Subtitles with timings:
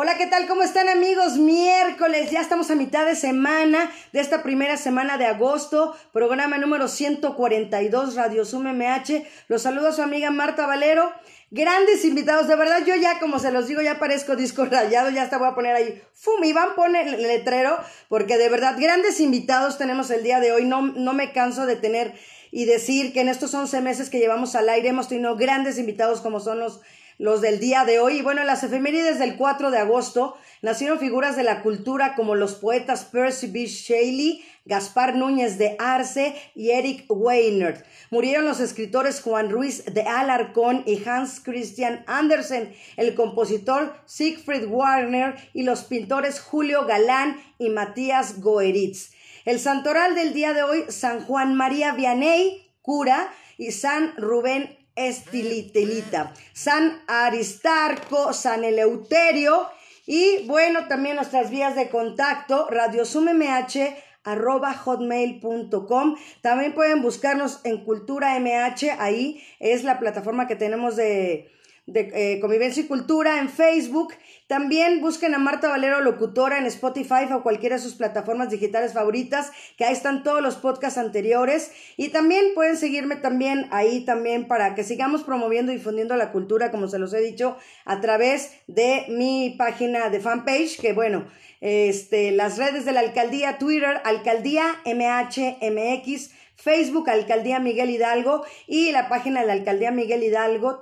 [0.00, 0.46] Hola, ¿qué tal?
[0.46, 1.38] ¿Cómo están amigos?
[1.38, 6.86] Miércoles, ya estamos a mitad de semana de esta primera semana de agosto, programa número
[6.86, 9.26] 142 Radio Zoom MH.
[9.48, 11.12] Los saludo a su amiga Marta Valero.
[11.50, 15.22] Grandes invitados, de verdad yo ya como se los digo ya parezco disco rayado, ya
[15.22, 17.76] hasta voy a poner ahí, fum, Iván pone el letrero,
[18.08, 21.74] porque de verdad grandes invitados tenemos el día de hoy, no, no me canso de
[21.74, 22.14] tener
[22.52, 26.20] y decir que en estos 11 meses que llevamos al aire hemos tenido grandes invitados
[26.20, 26.82] como son los
[27.18, 28.18] los del día de hoy.
[28.18, 32.34] Y bueno, en las efemérides del 4 de agosto nacieron figuras de la cultura como
[32.34, 33.66] los poetas Percy B.
[33.66, 37.84] Shelley, Gaspar Núñez de Arce y Eric Weiner.
[38.10, 45.36] Murieron los escritores Juan Ruiz de Alarcón y Hans Christian Andersen, el compositor Siegfried Warner
[45.52, 49.12] y los pintores Julio Galán y Matías Goeritz.
[49.44, 56.34] El santoral del día de hoy, San Juan María Vianney, cura, y San Rubén Estilitelita,
[56.52, 59.68] San Aristarco, San Eleuterio
[60.06, 66.16] y bueno, también nuestras vías de contacto, radiosumMH arroba hotmail.com.
[66.42, 71.50] También pueden buscarnos en Cultura MH, ahí es la plataforma que tenemos de,
[71.86, 74.12] de eh, Convivencia y Cultura en Facebook.
[74.48, 79.52] También busquen a Marta Valero Locutora en Spotify o cualquiera de sus plataformas digitales favoritas,
[79.76, 81.70] que ahí están todos los podcasts anteriores.
[81.98, 86.70] Y también pueden seguirme también ahí también para que sigamos promoviendo y difundiendo la cultura,
[86.70, 91.26] como se los he dicho, a través de mi página de fanpage, que bueno,
[91.60, 99.08] este, las redes de la alcaldía, Twitter, alcaldía MHMX, Facebook Alcaldía Miguel Hidalgo y la
[99.08, 100.80] página de la Alcaldía Miguel Hidalgo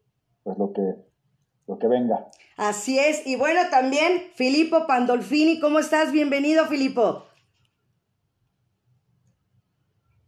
[0.45, 0.95] pues lo que,
[1.67, 2.29] lo que venga.
[2.57, 6.13] Así es, y bueno, también Filippo Pandolfini, ¿cómo estás?
[6.13, 7.25] Bienvenido, Filippo.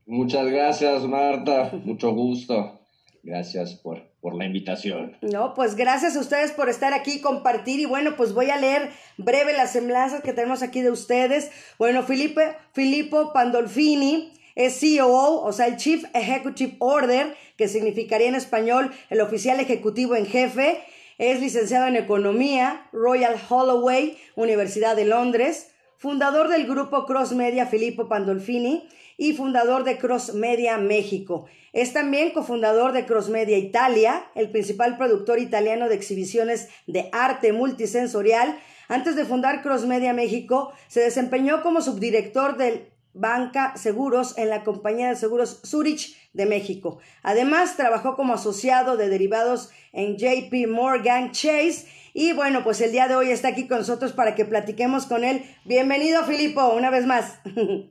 [0.06, 2.80] Muchas gracias, Marta, mucho gusto.
[3.22, 5.16] Gracias por, por la invitación.
[5.20, 7.80] No, pues gracias a ustedes por estar aquí y compartir.
[7.80, 11.50] Y bueno, pues voy a leer breve las semblanzas que tenemos aquí de ustedes.
[11.76, 18.36] Bueno, Felipe, Filippo Pandolfini es COO, o sea, el Chief Executive Order, que significaría en
[18.36, 20.84] español el oficial ejecutivo en jefe.
[21.18, 25.70] Es licenciado en Economía, Royal Holloway, Universidad de Londres.
[25.96, 31.46] Fundador del grupo Cross Media Filippo Pandolfini y fundador de Cross Media México.
[31.72, 37.54] Es también cofundador de Cross Media Italia, el principal productor italiano de exhibiciones de arte
[37.54, 38.58] multisensorial.
[38.88, 44.62] Antes de fundar Cross Media México, se desempeñó como subdirector del Banca Seguros en la
[44.62, 46.98] compañía de seguros Zurich de México.
[47.22, 51.86] Además, trabajó como asociado de derivados en JP Morgan Chase.
[52.12, 55.24] Y bueno, pues el día de hoy está aquí con nosotros para que platiquemos con
[55.24, 55.42] él.
[55.64, 57.40] Bienvenido, Filipo, una vez más.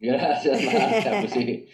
[0.00, 1.20] Gracias, Marta.
[1.20, 1.66] Pues sí,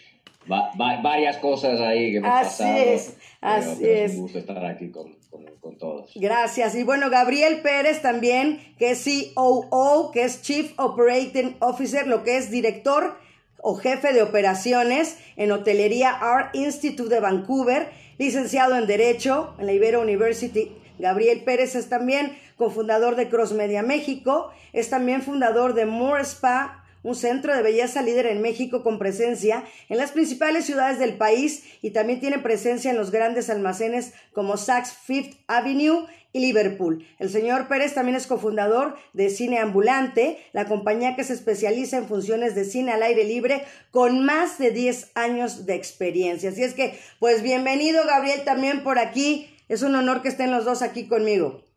[0.47, 4.13] varias cosas ahí que me Así es, así es.
[4.13, 4.91] Un gusto estar aquí
[5.29, 6.11] con, todos.
[6.15, 6.75] Gracias.
[6.75, 12.37] Y bueno, Gabriel Pérez también, que es COO, que es Chief Operating Officer, lo que
[12.37, 13.17] es director
[13.61, 19.73] o jefe de operaciones en Hotelería Art Institute de Vancouver, licenciado en Derecho en la
[19.73, 20.71] Ibero University.
[20.97, 26.83] Gabriel Pérez es también cofundador de Cross Media México, es también fundador de More Spa
[27.03, 31.63] un centro de belleza líder en México con presencia en las principales ciudades del país
[31.81, 37.05] y también tiene presencia en los grandes almacenes como Saks Fifth Avenue y Liverpool.
[37.17, 42.07] El señor Pérez también es cofundador de Cine Ambulante, la compañía que se especializa en
[42.07, 46.51] funciones de cine al aire libre con más de 10 años de experiencia.
[46.51, 49.49] Así es que, pues bienvenido Gabriel también por aquí.
[49.69, 51.68] Es un honor que estén los dos aquí conmigo.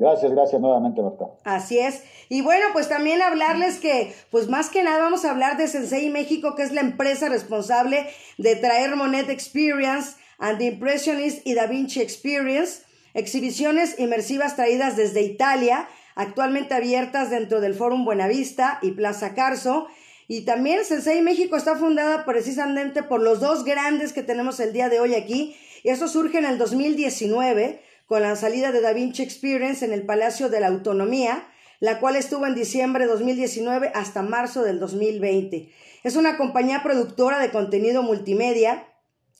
[0.00, 1.26] Gracias, gracias nuevamente, Marta.
[1.44, 2.02] Así es.
[2.30, 6.08] Y bueno, pues también hablarles que, pues más que nada vamos a hablar de Sensei
[6.08, 8.06] México, que es la empresa responsable
[8.38, 12.82] de traer Monet Experience and the Impressionist y Da Vinci Experience,
[13.12, 19.88] exhibiciones inmersivas traídas desde Italia, actualmente abiertas dentro del Fórum Buenavista y Plaza Carso.
[20.28, 24.88] Y también Sensei México está fundada precisamente por los dos grandes que tenemos el día
[24.88, 25.56] de hoy aquí.
[25.82, 30.04] Y eso surge en el 2019 con la salida de Da Vinci Experience en el
[30.04, 31.46] Palacio de la Autonomía,
[31.78, 35.70] la cual estuvo en diciembre de 2019 hasta marzo del 2020.
[36.02, 38.84] Es una compañía productora de contenido multimedia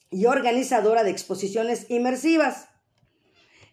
[0.09, 2.69] y organizadora de exposiciones inmersivas.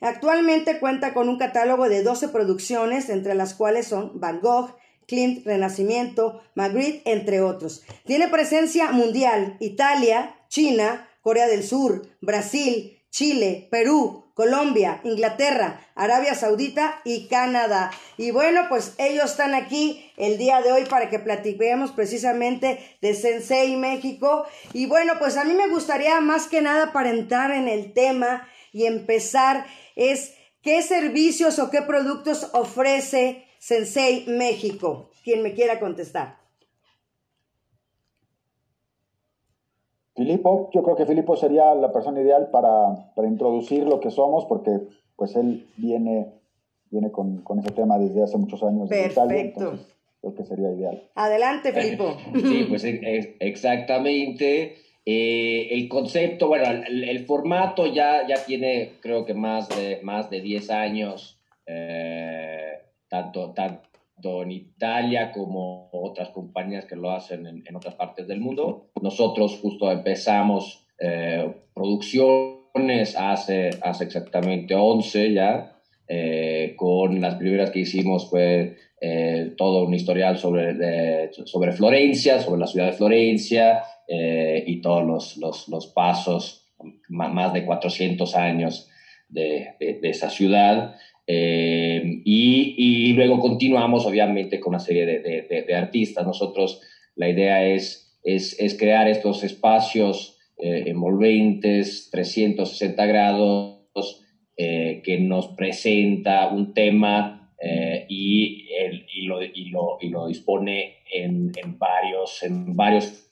[0.00, 4.74] Actualmente cuenta con un catálogo de 12 producciones, entre las cuales son Van Gogh,
[5.06, 7.84] Klimt, Renacimiento, Magritte, entre otros.
[8.04, 17.00] Tiene presencia mundial, Italia, China, Corea del Sur, Brasil, Chile, Perú, Colombia, Inglaterra, Arabia Saudita
[17.02, 17.90] y Canadá.
[18.16, 23.14] Y bueno, pues ellos están aquí el día de hoy para que platiquemos precisamente de
[23.14, 24.46] Sensei México.
[24.72, 28.46] Y bueno, pues a mí me gustaría más que nada para entrar en el tema
[28.72, 35.10] y empezar es qué servicios o qué productos ofrece Sensei México.
[35.24, 36.37] Quien me quiera contestar.
[40.18, 44.44] Filipo, yo creo que Filipo sería la persona ideal para, para introducir lo que somos,
[44.46, 44.80] porque
[45.14, 46.32] pues él viene,
[46.90, 48.88] viene con, con ese tema desde hace muchos años.
[48.88, 49.78] Perfecto.
[50.20, 51.00] creo que sería ideal.
[51.14, 52.16] Adelante, Filipo.
[52.34, 54.78] sí, pues exactamente.
[55.06, 60.40] Eh, el concepto, bueno, el, formato ya, ya tiene creo que más de, más de
[60.40, 63.54] 10 años, eh, tanto,
[64.18, 68.90] tanto en Italia como otras compañías que lo hacen en, otras partes del mundo.
[69.00, 75.76] Nosotros justo empezamos eh, producciones hace, hace exactamente 11 ya,
[76.08, 82.60] eh, con las primeras que hicimos fue eh, todo un historial sobre, sobre Florencia, sobre
[82.60, 86.66] la ciudad de Florencia y todos los, los, los, pasos,
[87.08, 88.88] más de 400 años
[89.28, 90.96] de, de, de esa ciudad.
[91.30, 96.26] Eh, y, luego continuamos, obviamente, con una serie de, artistas.
[96.26, 96.80] Nosotros,
[97.16, 104.24] la idea es, es, crear estos espacios eh, envolventes, 360 grados,
[104.56, 107.34] eh, que nos presenta un tema
[108.08, 108.68] y,
[109.12, 113.28] y, lo, y, lo, y, lo, dispone en, en, varios, en varios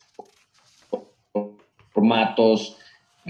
[1.93, 2.77] formatos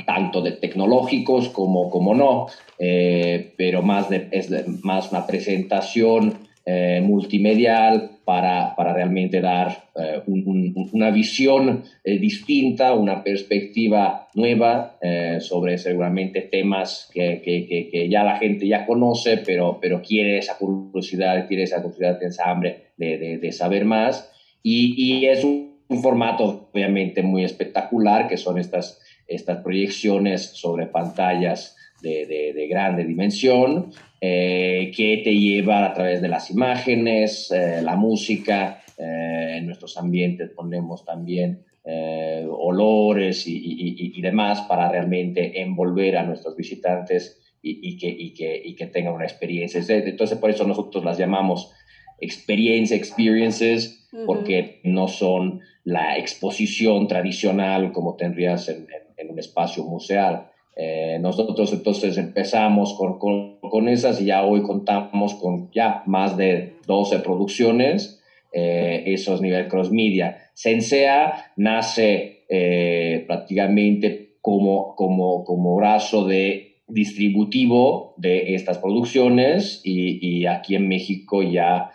[0.05, 2.49] tanto de tecnológicos como, como no,
[2.79, 4.51] eh, pero más de, es
[4.85, 6.35] más una presentación
[6.65, 14.99] eh, multimedial para, para, realmente dar eh, una visión distinta, una perspectiva nueva
[15.39, 20.59] sobre seguramente temas que, que, que, ya la gente ya conoce, pero, pero quiere esa
[20.59, 24.33] curiosidad, quiere esa curiosidad, esa hambre de, de, saber más.
[24.61, 30.87] Y, y es un, un formato obviamente muy espectacular, que son estas estas proyecciones sobre
[30.87, 33.91] pantallas de, de, grande dimensión
[34.21, 39.97] eh, que te lleva a través de las imágenes, eh, la música, eh, en nuestros
[39.97, 47.97] ambientes ponemos también olores y, y, y, demás para realmente envolver a nuestros visitantes y,
[47.97, 49.81] que, y, que, y que tengan una experiencia.
[49.89, 51.73] Entonces, por eso nosotros las llamamos
[52.21, 60.51] experiencia, experiences, porque no son la exposición tradicional como tendrías en, en un espacio museal.
[60.79, 66.75] Eh, nosotros entonces empezamos con, con, esas y ya hoy contamos con ya más de
[66.87, 70.51] 12 producciones, eh, nivel cross media.
[70.53, 80.77] Sensea nace eh, prácticamente como, como, como brazo de distributivo de estas producciones y, aquí
[80.77, 81.91] en México ya,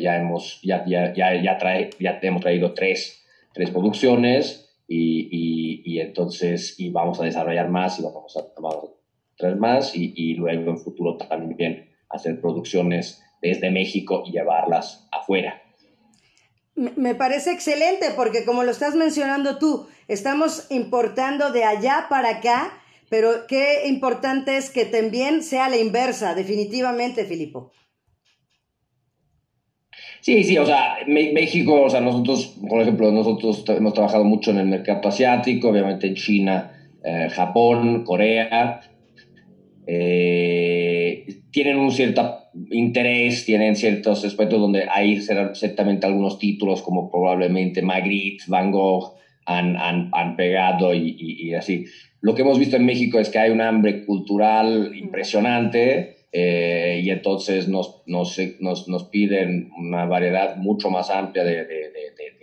[0.00, 1.90] ya, hemos, ya, ya, ya, ya, trae,
[2.40, 8.54] traído tres, tres producciones y, y, entonces y vamos a desarrollar más y vamos a,
[8.54, 8.74] tomar
[9.36, 15.62] tres más y, y, luego en futuro también hacer producciones desde México y llevarlas afuera.
[16.74, 22.72] Me parece excelente porque como lo estás mencionando tú, estamos importando de allá para acá,
[23.08, 27.70] pero qué importante es que también sea la inversa, definitivamente, Filipo.
[30.24, 34.56] Sí, sí, o sea, México, o sea, nosotros, por ejemplo, nosotros hemos trabajado mucho en
[34.56, 36.72] el mercado asiático, obviamente en China,
[37.04, 38.80] eh, Japón, Corea.
[39.86, 42.38] Eh, tienen un cierto
[42.70, 49.76] interés, tienen ciertos aspectos donde hay ciertamente algunos títulos como probablemente Magritte, Van Gogh han,
[49.76, 51.84] han, han pegado y, y, así.
[52.22, 57.10] Lo que hemos visto en México es que hay un hambre cultural impresionante eh, y
[57.10, 61.94] entonces nos, nos, nos, nos piden una variedad mucho más amplia de, de,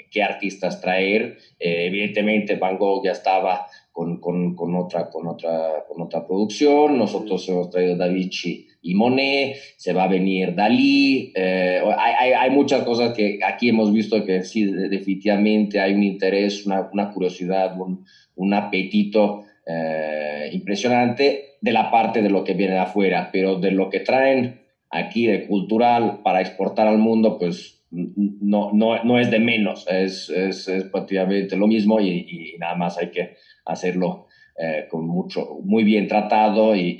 [0.10, 1.38] qué artistas traer.
[1.60, 6.98] Eh, evidentemente Van Gogh ya estaba con, con, con, otra, con, otra, con otra producción,
[6.98, 12.50] nosotros hemos traído Da Vinci y Monet, se va a venir Dalí, eh, hay, hay,
[12.50, 17.78] muchas cosas que aquí hemos visto que sí, definitivamente hay un interés, una, una curiosidad,
[17.80, 18.06] un,
[18.36, 23.72] un apetito eh, impresionante de la parte de lo que viene de afuera, pero de
[23.72, 29.32] lo que traen aquí de cultural para exportar al mundo, pues no, no, no es
[29.32, 34.28] de menos, es, es, es prácticamente lo mismo y, y, nada más hay que hacerlo
[34.58, 36.98] eh, con mucho, muy bien tratado y,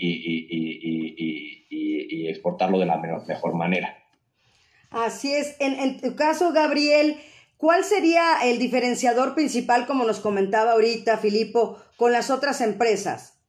[1.70, 3.98] y exportarlo de la mejor manera.
[4.90, 5.58] Así es.
[5.60, 7.18] En, en tu caso, Gabriel,
[7.62, 13.40] ¿Cuál sería el diferenciador principal, como nos comentaba ahorita Filipo, con las otras empresas?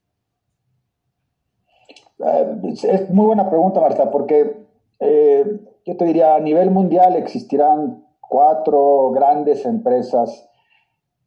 [2.24, 4.66] Eh, es muy buena pregunta, Marta, porque
[5.00, 10.48] eh, yo te diría, a nivel mundial existirán cuatro grandes empresas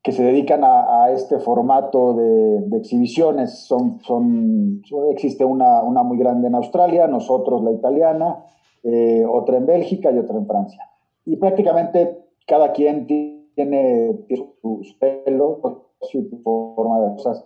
[0.02, 3.66] que se dedican a, este formato de, exhibiciones.
[3.66, 8.46] Son, son, existe una, una, muy grande en Australia, nosotros la italiana,
[8.84, 10.80] eh, otra en Bélgica y otra en Francia.
[11.26, 14.26] Y prácticamente cada quien tiene
[14.62, 15.60] su pelo,
[16.02, 17.44] su forma de cosas,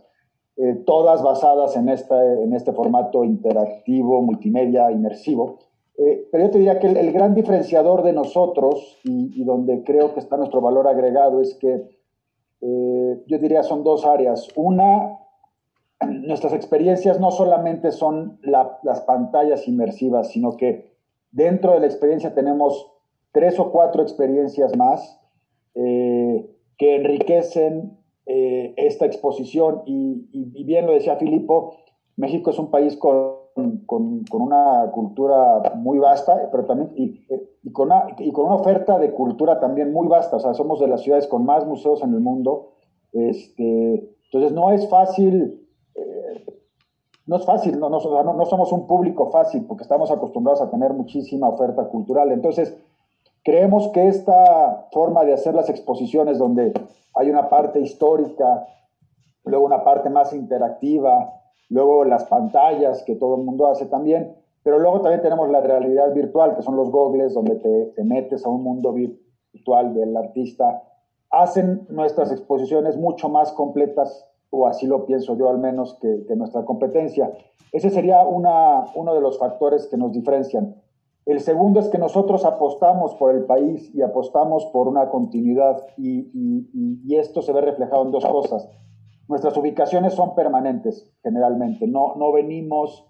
[0.62, 5.60] eh, todas basadas en, en este formato interactivo, multimedia, inmersivo.
[5.98, 10.20] Eh, pero yo te diría que el, gran diferenciador de nosotros y, donde creo que
[10.20, 11.88] está nuestro valor agregado es que
[12.60, 14.50] eh, yo diría son dos áreas.
[14.58, 15.20] Una,
[16.06, 20.92] nuestras experiencias no solamente son las pantallas inmersivas, sino que
[21.32, 22.92] dentro de la experiencia tenemos
[23.32, 25.22] tres o cuatro experiencias más
[25.74, 27.99] que enriquecen
[28.32, 29.82] eh, esta exposición.
[29.88, 31.74] Y, bien lo decía Filipo,
[32.16, 33.40] México es un país con,
[33.88, 37.26] con, una cultura muy vasta, pero también y,
[37.72, 40.36] con una, y, con una, oferta de cultura también muy vasta.
[40.36, 42.74] O sea, somos de las ciudades con más museos en el mundo.
[43.14, 45.68] Este, entonces no es fácil.
[45.96, 46.46] Eh,
[47.26, 50.94] no es fácil, no, no, no somos un público fácil porque estamos acostumbrados a tener
[50.94, 52.32] muchísima oferta cultural.
[52.32, 52.78] Entonces,
[53.44, 56.74] Creemos que esta forma de hacer las exposiciones donde
[57.16, 58.68] hay una parte histórica,
[59.44, 61.34] luego una parte más interactiva,
[61.70, 66.14] luego las pantallas que todo el mundo hace también, pero luego también tenemos la realidad
[66.14, 70.84] virtual, que son los gogles, donde te, metes a un mundo virtual del artista,
[71.32, 76.36] hacen nuestras exposiciones mucho más completas, o así lo pienso yo al menos, que, que
[76.36, 77.32] nuestra competencia.
[77.72, 80.76] Ese sería uno de los factores que nos diferencian.
[81.26, 86.30] El segundo es que nosotros apostamos por el país y apostamos por una continuidad y,
[87.16, 88.70] esto se ve reflejado en dos cosas.
[89.28, 93.06] Nuestras ubicaciones son permanentes generalmente, no, no venimos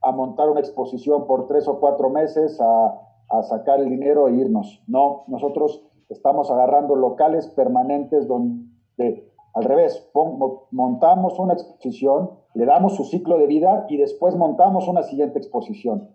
[0.00, 3.00] a montar una exposición por tres o cuatro meses a,
[3.30, 4.82] a sacar el dinero e irnos.
[4.86, 10.08] No, nosotros estamos agarrando locales permanentes donde al revés,
[10.70, 16.10] montamos una exposición, le damos su ciclo de vida y después montamos una siguiente exposición.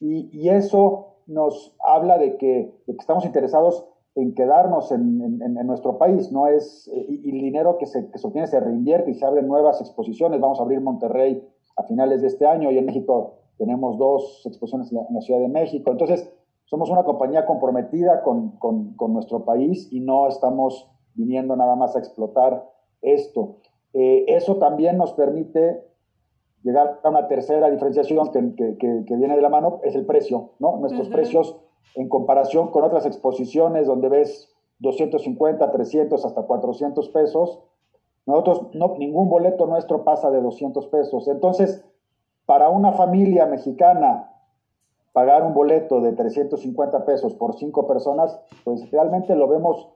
[0.00, 6.88] Y, eso nos habla de que, estamos interesados en quedarnos en, nuestro país, no es,
[6.92, 9.80] eh, y, el dinero que se, que se obtiene se reinvierte y se abren nuevas
[9.80, 10.40] exposiciones.
[10.40, 14.92] Vamos a abrir Monterrey a finales de este año y en México tenemos dos exposiciones
[14.92, 15.90] en la, Ciudad de México.
[15.90, 16.32] Entonces,
[16.64, 18.56] somos una compañía comprometida con,
[19.12, 22.70] nuestro país y no estamos viniendo nada más a explotar
[23.02, 23.56] esto.
[23.92, 25.87] Eh, eso también nos permite
[26.68, 30.50] llegar a una tercera diferenciación que, que, que, viene de la mano es el precio,
[30.58, 30.76] ¿no?
[30.76, 31.56] Nuestros precios
[31.94, 37.60] en comparación con otras exposiciones donde ves 250, 300, hasta 400 pesos,
[38.26, 41.26] nosotros, no, ningún boleto nuestro pasa de 200 pesos.
[41.28, 41.82] Entonces,
[42.44, 44.30] para una familia mexicana,
[45.14, 49.88] pagar un boleto de 350 pesos por cinco personas, pues realmente lo vemos,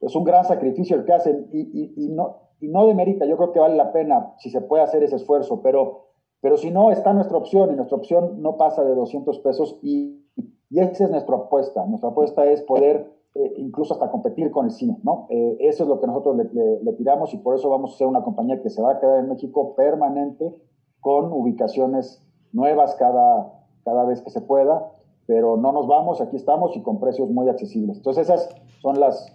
[0.00, 3.36] es un gran sacrificio el que hacen y, y, y no, y no demerita, yo
[3.36, 6.08] creo que vale la pena si se puede hacer ese esfuerzo, pero,
[6.40, 10.26] pero si no, está nuestra opción y nuestra opción no pasa de 200 pesos y,
[10.68, 11.84] y esa es nuestra apuesta.
[11.86, 15.28] Nuestra apuesta es poder eh, incluso hasta competir con el cine, ¿no?
[15.30, 18.24] Eh, eso es lo que nosotros le, tiramos y por eso vamos a ser una
[18.24, 20.52] compañía que se va a quedar en México permanente
[20.98, 23.52] con ubicaciones nuevas cada,
[23.84, 24.92] cada vez que se pueda,
[25.26, 27.98] pero no nos vamos, aquí estamos y con precios muy accesibles.
[27.98, 28.48] Entonces esas
[28.82, 29.32] son las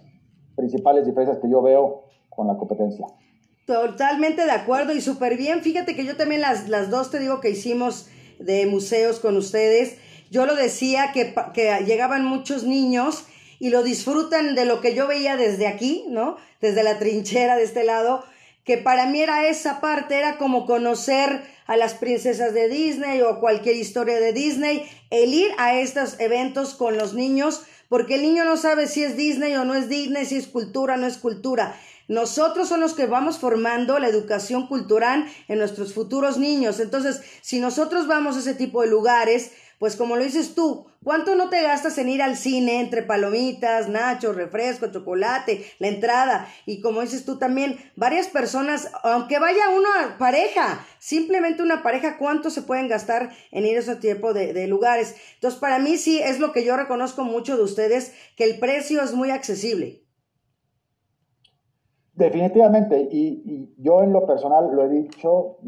[0.56, 2.02] principales diferencias que yo veo
[2.36, 3.06] con la competencia.
[3.66, 5.62] Totalmente de acuerdo y súper bien.
[5.62, 9.96] Fíjate que yo también las, las dos te digo que hicimos de museos con ustedes.
[10.30, 13.24] Yo lo decía que, que llegaban muchos niños
[13.58, 16.36] y lo disfrutan de lo que yo veía desde aquí, ¿no?
[16.60, 18.24] Desde la trinchera de este lado.
[18.64, 23.38] que para mí era esa parte, era como conocer a las princesas de Disney o
[23.38, 28.44] cualquier historia de Disney, el ir a estos eventos con los niños, porque el niño
[28.44, 31.18] no sabe si es Disney o no es Disney, si es cultura o no es
[31.18, 31.78] cultura.
[32.08, 36.80] Nosotros son los que vamos formando la educación cultural en nuestros futuros niños.
[36.80, 41.34] Entonces, si nosotros vamos a ese tipo de lugares, pues como lo dices tú, ¿cuánto
[41.34, 46.48] no te gastas en ir al cine entre palomitas, nachos, refresco, chocolate, la entrada?
[46.64, 52.48] Y como dices tú también, varias personas, aunque vaya una pareja, simplemente una pareja, ¿cuánto
[52.48, 55.14] se pueden gastar en ir a ese tipo de, lugares?
[55.34, 59.02] Entonces, para mí sí es lo que yo reconozco mucho de ustedes, que el precio
[59.02, 60.05] es muy accesible.
[62.16, 65.58] Definitivamente, y, yo en lo personal lo he dicho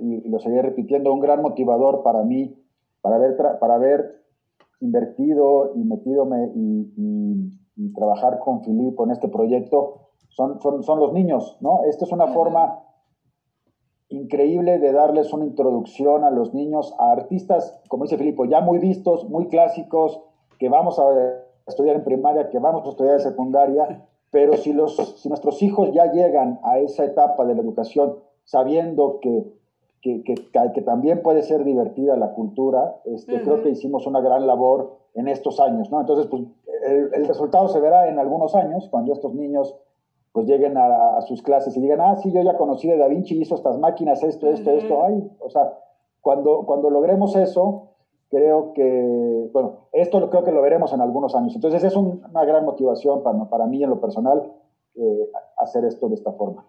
[0.00, 2.58] y lo seguiré repitiendo, un gran motivador para mí
[3.02, 4.22] para haber, para haber
[4.80, 7.54] invertido y metido y,
[7.94, 11.84] trabajar con Filipo en este proyecto son, son, los niños, ¿no?
[11.84, 12.82] Esta es una forma
[14.08, 18.78] increíble de darles una introducción a los niños, a artistas, como dice Filipo, ya muy
[18.78, 20.20] vistos, muy clásicos,
[20.58, 21.04] que vamos a
[21.66, 25.92] estudiar en primaria, que vamos a estudiar en secundaria, pero si, los, si nuestros hijos
[25.92, 29.58] ya llegan a esa etapa de la educación sabiendo que
[30.00, 34.96] que, que, también puede ser divertida la cultura, este, creo que hicimos una gran labor
[35.14, 36.00] en estos años, ¿no?
[36.00, 36.44] Entonces, pues,
[36.86, 39.76] el, resultado se verá en algunos años, cuando estos niños
[40.32, 43.40] pues lleguen a, sus clases y digan, ah, sí, yo ya conocí de Da Vinci,
[43.40, 45.78] hizo estas máquinas, esto, esto, esto, ay, o sea,
[46.20, 47.88] cuando, cuando logremos eso,
[48.30, 51.54] creo que, bueno, esto creo que lo veremos en algunos años.
[51.54, 54.52] Entonces es una gran motivación para, para mí en lo personal
[54.94, 56.66] eh, hacer esto de esta forma.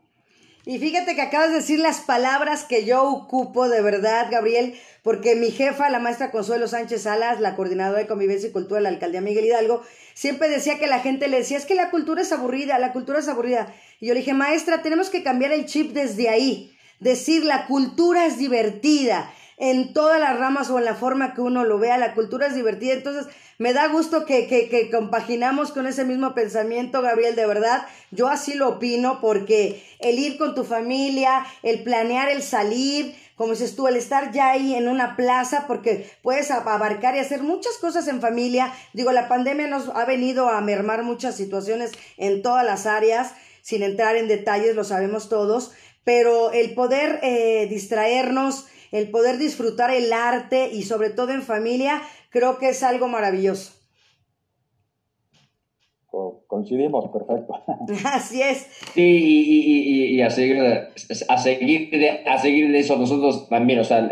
[0.65, 5.35] Y fíjate que acabas de decir las palabras que yo ocupo de verdad, Gabriel, porque
[5.35, 8.89] mi jefa, la maestra Consuelo Sánchez Salas, la coordinadora de convivencia y cultura de la
[8.89, 9.81] alcaldía Miguel Hidalgo,
[10.13, 13.19] siempre decía que la gente le decía, es que la cultura es aburrida, la cultura
[13.19, 13.73] es aburrida.
[13.99, 16.71] Y yo le dije, maestra, tenemos que cambiar el chip desde ahí.
[16.99, 21.65] Decir, la cultura es divertida en todas las ramas o en la forma que uno
[21.65, 22.93] lo vea, la cultura es divertida.
[22.93, 27.85] Entonces, me da gusto que, que, que, compaginamos con ese mismo pensamiento, Gabriel, de verdad.
[28.09, 33.51] Yo así lo opino porque el ir con tu familia, el planear el salir, como
[33.51, 37.77] dices tú, el estar ya ahí en una plaza, porque puedes abarcar y hacer muchas
[37.79, 38.73] cosas en familia.
[38.93, 43.83] Digo, la pandemia nos ha venido a mermar muchas situaciones en todas las áreas, sin
[43.83, 45.71] entrar en detalles, lo sabemos todos,
[46.05, 52.01] pero el poder eh, distraernos, el poder disfrutar el arte y sobre todo en familia,
[52.29, 53.79] creo que es algo maravilloso.
[56.49, 57.53] Coincidimos, perfecto.
[58.05, 58.67] Así es.
[58.93, 64.09] Sí, y, a, seguir, a, seguir de, a seguir de eso, nosotros también, o sea,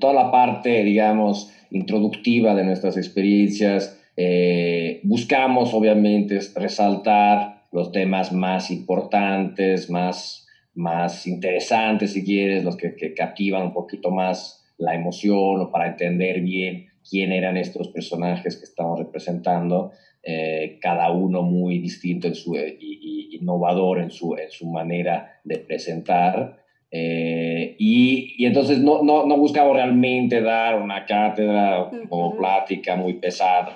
[0.00, 8.70] toda la parte, digamos, introductiva de nuestras experiencias, eh, buscamos obviamente resaltar los temas más
[8.70, 10.41] importantes, más
[10.74, 15.88] más interesantes, si quieres, los que, que captivan un poquito más la emoción o para
[15.88, 22.34] entender bien quién eran estos personajes que estamos representando, eh, cada uno muy distinto en
[22.34, 26.58] su, y, innovador en su, en su manera de presentar.
[26.90, 33.14] Eh, y, y, entonces no, no, no, buscamos realmente dar una cátedra o plática muy
[33.14, 33.74] pesada.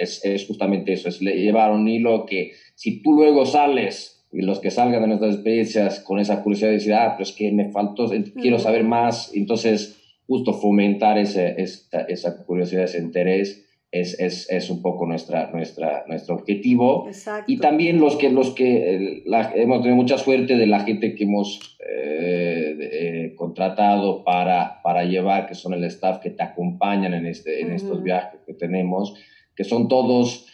[0.00, 4.70] Es, es justamente eso, es llevar un hilo que si tú luego sales los que
[4.70, 8.10] salgan de nuestras experiencias con esa curiosidad de decir, ah, pero es que me faltó,
[8.40, 14.68] quiero saber más, entonces justo fomentar ese, esa, esa curiosidad, ese interés, es, es, es,
[14.68, 17.08] un poco nuestra, nuestra, nuestro objetivo.
[17.46, 21.78] Y también los que, los que hemos tenido mucha suerte de la gente que hemos
[21.80, 27.62] eh, eh, contratado para, para llevar, que son el staff que te acompañan en, este,
[27.62, 29.14] en estos viajes que tenemos,
[29.56, 30.46] que son todos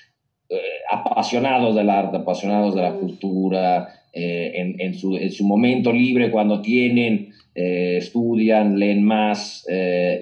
[0.50, 5.90] eh, apasionados del arte, apasionados de la cultura, eh, en, en, su, en, su, momento
[5.90, 9.66] libre, cuando tienen, eh, estudian, leen más,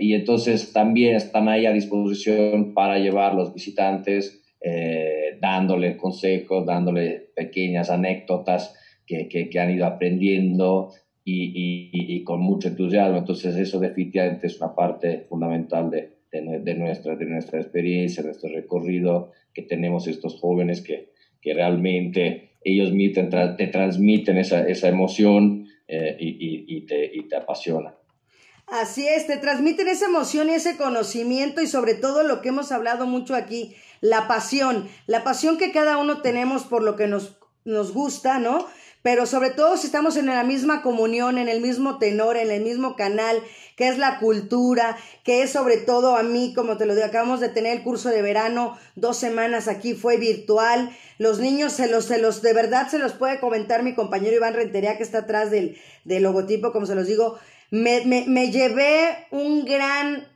[0.01, 4.41] y entonces también están ahí a disposición para llevar los visitantes,
[5.41, 8.75] dándole consejos, dándole pequeñas anécdotas
[9.07, 10.93] que, que, han ido aprendiendo
[11.25, 13.19] y, y, y, con mucho entusiasmo.
[13.19, 19.33] Entonces eso definitivamente es una parte fundamental de, de, nuestra, de nuestra experiencia, nuestro recorrido,
[19.53, 21.11] que tenemos estos jóvenes que,
[21.43, 27.37] que realmente ellos te, te transmiten esa, esa emoción eh, y, y, te, y te
[27.37, 27.95] apasionan.
[28.67, 32.73] Así es, te transmiten esa emoción y ese conocimiento y sobre todo lo que hemos
[32.73, 37.37] hablado mucho aquí, la pasión, la pasión que cada uno tenemos por lo que nos,
[37.67, 38.67] nos gusta, ¿no?
[39.03, 42.63] Pero sobre todo si estamos en la misma comunión, en el mismo tenor, en el
[42.63, 43.43] mismo canal,
[43.77, 47.41] que es la cultura, que es sobre todo a mí, como te lo digo, acabamos
[47.41, 52.05] de tener el curso de verano, dos semanas aquí, fue virtual, los niños se los,
[52.05, 55.51] se los, de verdad se los puede comentar mi compañero Iván Rentería, que está atrás
[55.51, 57.39] del, del logotipo, como se los digo,
[57.71, 60.29] me, me, me llevé un gran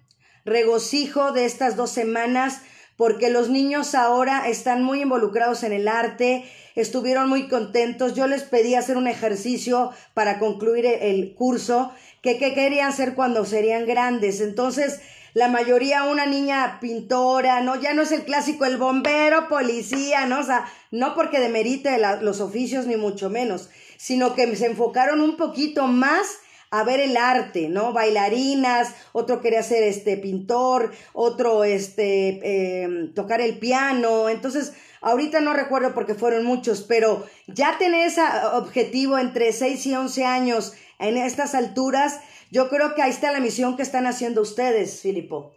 [0.45, 2.63] regocijo de estas dos semanas,
[2.97, 8.15] porque los niños ahora están muy involucrados en el arte, estuvieron muy contentos.
[8.15, 13.45] Yo les pedí hacer un ejercicio para concluir el curso, que qué querían ser cuando
[13.45, 14.41] serían grandes.
[14.41, 15.01] Entonces,
[15.35, 17.79] la mayoría una niña pintora, ¿no?
[17.79, 20.41] Ya no es el clásico el bombero, policía, ¿no?
[20.41, 25.37] O sea, no porque demerite los oficios ni mucho menos, sino que se enfocaron un
[25.37, 26.39] poquito más
[26.71, 27.93] a ver el arte, ¿no?
[27.93, 34.29] Bailarinas, otro quería ser este pintor, otro este em, tocar el piano.
[34.29, 38.23] Entonces, ahorita no recuerdo porque fueron muchos, pero ya tener ese
[38.55, 43.41] objetivo entre 6 y 11 años en estas alturas, yo creo que ahí está la
[43.41, 45.53] misión que están haciendo ustedes, Filipo.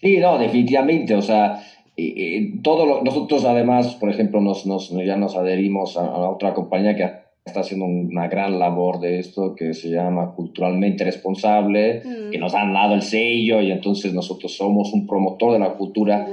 [0.00, 1.64] Sí, no, definitivamente, o sea,
[2.62, 7.23] todo nosotros además, por ejemplo, nos, nos, ya nos adherimos a, a otra compañía que
[7.44, 12.30] está haciendo una gran labor de esto que se llama culturalmente responsable, mm.
[12.30, 16.26] que nos han dado el sello y entonces nosotros somos un promotor de la cultura.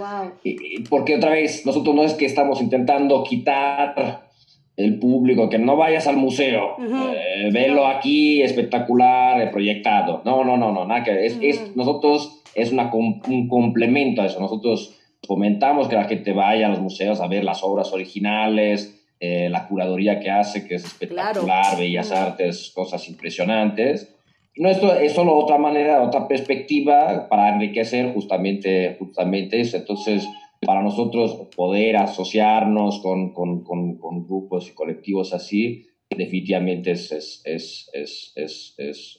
[0.89, 4.29] porque otra vez, nosotros no es que estamos intentando quitar
[4.77, 10.21] el público, que no vayas al museo, uh velo aquí espectacular, eh, proyectado.
[10.23, 14.39] No, no, no, no, nada que es, es nosotros es una, un complemento a eso.
[14.39, 14.97] Nosotros
[15.27, 19.67] fomentamos que la gente vaya a los museos a ver las obras originales, eh, la
[19.67, 24.17] curaduría que hace, que es espectacular, bellas artes, cosas impresionantes.
[24.57, 29.77] No, esto es solo otra manera, otra perspectiva para enriquecer justamente, justamente eso.
[29.77, 30.27] Entonces,
[30.59, 38.33] para nosotros poder asociarnos con, con, con, grupos y colectivos así, definitivamente es, es, es,
[38.35, 38.75] es,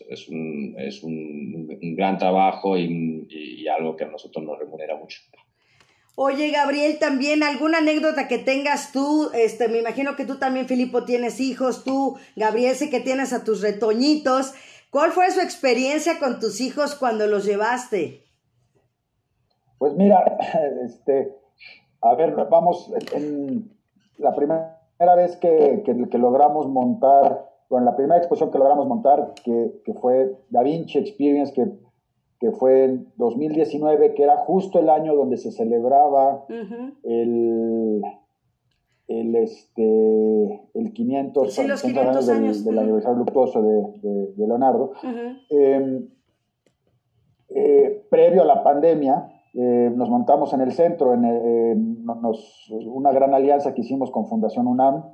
[0.09, 5.21] es un, un, un, gran trabajo y, y algo que a nosotros nos remunera mucho.
[6.15, 11.05] Oye, Gabriel, también alguna anécdota que tengas tú, este, me imagino que tú también, Filipo,
[11.05, 14.53] tienes hijos, tú, Gabriel, sé que tienes a tus retoñitos.
[14.91, 18.25] ¿Cuál fue su experiencia con tus hijos cuando los llevaste?
[19.79, 20.23] Pues mira,
[20.85, 21.35] este,
[22.03, 23.73] a ver, vamos, en
[24.19, 24.77] la primera
[25.17, 30.37] vez que, que, logramos montar, bueno, la primera exposición que logramos montar, que, que fue
[30.51, 31.73] Da Vinci Experience, que
[32.43, 36.45] que fue en 2019, que era justo el año donde se celebraba
[37.05, 38.03] el,
[39.07, 44.91] el, este, el 500, sí, los 500 años, del, aniversario luctuoso de, de, Leonardo.
[45.51, 46.09] Em,
[47.51, 53.35] eh, previo a la pandemia, eh, nos montamos en el centro, en, nos, una gran
[53.35, 55.05] alianza que hicimos con Fundación UNAM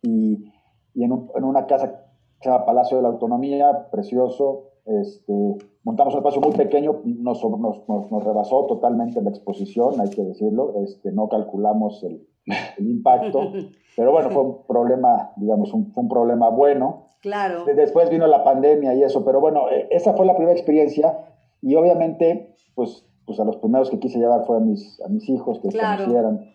[0.00, 0.50] y,
[0.94, 1.96] y en, un, en, una casa que
[2.40, 7.88] se llama Palacio de la Autonomía, precioso, este, montamos un espacio muy pequeño, nos, nos,
[7.88, 12.28] nos, rebasó totalmente la exposición, hay que decirlo, este, no calculamos el,
[12.78, 13.52] el impacto,
[13.96, 17.06] pero bueno, fue un problema, digamos, un, fue un problema bueno.
[17.22, 17.64] Claro.
[17.64, 21.18] Después vino la pandemia y eso, pero bueno, e, esa fue la primera experiencia
[21.62, 25.26] y obviamente, pues, pues a los primeros que quise llevar fue a mis, a mis
[25.30, 26.04] hijos que claro.
[26.04, 26.52] conocieran.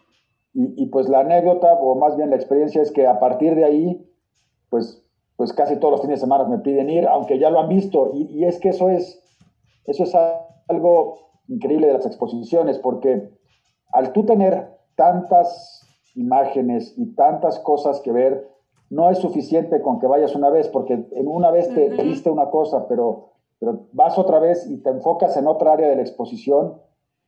[0.53, 3.65] Y, y pues la anécdota, o más bien la experiencia es que a partir de
[3.65, 4.07] ahí,
[4.69, 5.03] pues
[5.35, 8.11] pues casi todos los fines de semana me piden ir, aunque ya lo han visto.
[8.13, 9.21] Y, es que eso es,
[9.85, 10.15] eso es
[10.67, 11.17] algo
[11.47, 13.29] increíble de las exposiciones, porque
[13.91, 15.81] al tú tener tantas
[16.15, 18.49] imágenes y tantas cosas que ver,
[18.89, 22.49] no es suficiente con que vayas una vez, porque en una vez te, viste una
[22.49, 26.75] cosa, pero, pero vas otra vez y te enfocas en otra área de la exposición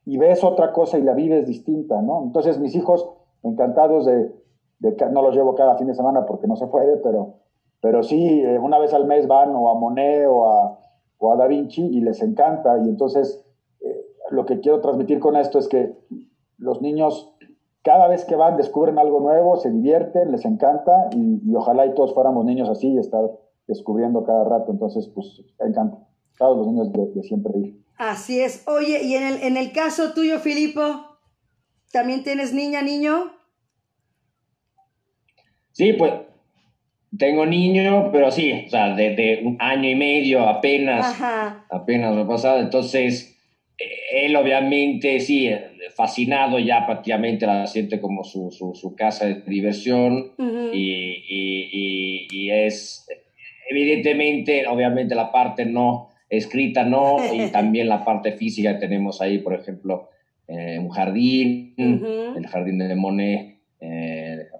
[0.04, 2.22] y ves otra cosa y la vives distinta, ¿no?
[2.22, 3.08] Entonces mis hijos,
[3.42, 4.32] encantados de,
[4.78, 7.34] de no los llevo cada fin de semana porque no se puede, pero
[7.80, 10.78] pero sí, eh, una vez al mes van o a Monet o a,
[11.18, 12.78] o a Da Vinci y les encanta.
[12.84, 13.44] Y entonces
[13.80, 15.96] eh, lo que quiero transmitir con esto es que
[16.58, 17.36] los niños
[17.82, 22.14] cada vez que van descubren algo nuevo, se divierten, les encanta y, ojalá y todos
[22.14, 23.22] fuéramos niños así y estar
[23.68, 24.72] descubriendo cada rato.
[24.72, 25.96] Entonces, pues encanta.
[26.36, 27.84] Todos los niños de, siempre ir.
[27.96, 28.66] Así es.
[28.66, 30.82] Oye, y en el, en el caso tuyo, Filipo,
[31.92, 33.30] ¿también tienes niña, niño?
[35.70, 36.12] Sí, pues
[37.16, 41.20] tengo niño, pero sí, o sea, desde un año y medio apenas,
[41.70, 42.60] apenas lo pasado.
[42.60, 43.38] Entonces,
[43.78, 45.50] eh, él obviamente, sí,
[45.94, 50.32] fascinado ya prácticamente la siente como su, su, casa de diversión
[50.72, 53.06] y, y, y, es,
[53.70, 59.54] evidentemente, obviamente la parte no escrita no, y también la parte física tenemos ahí, por
[59.54, 60.10] ejemplo,
[60.48, 64.15] eh, un jardín, el jardín de Monet, eh,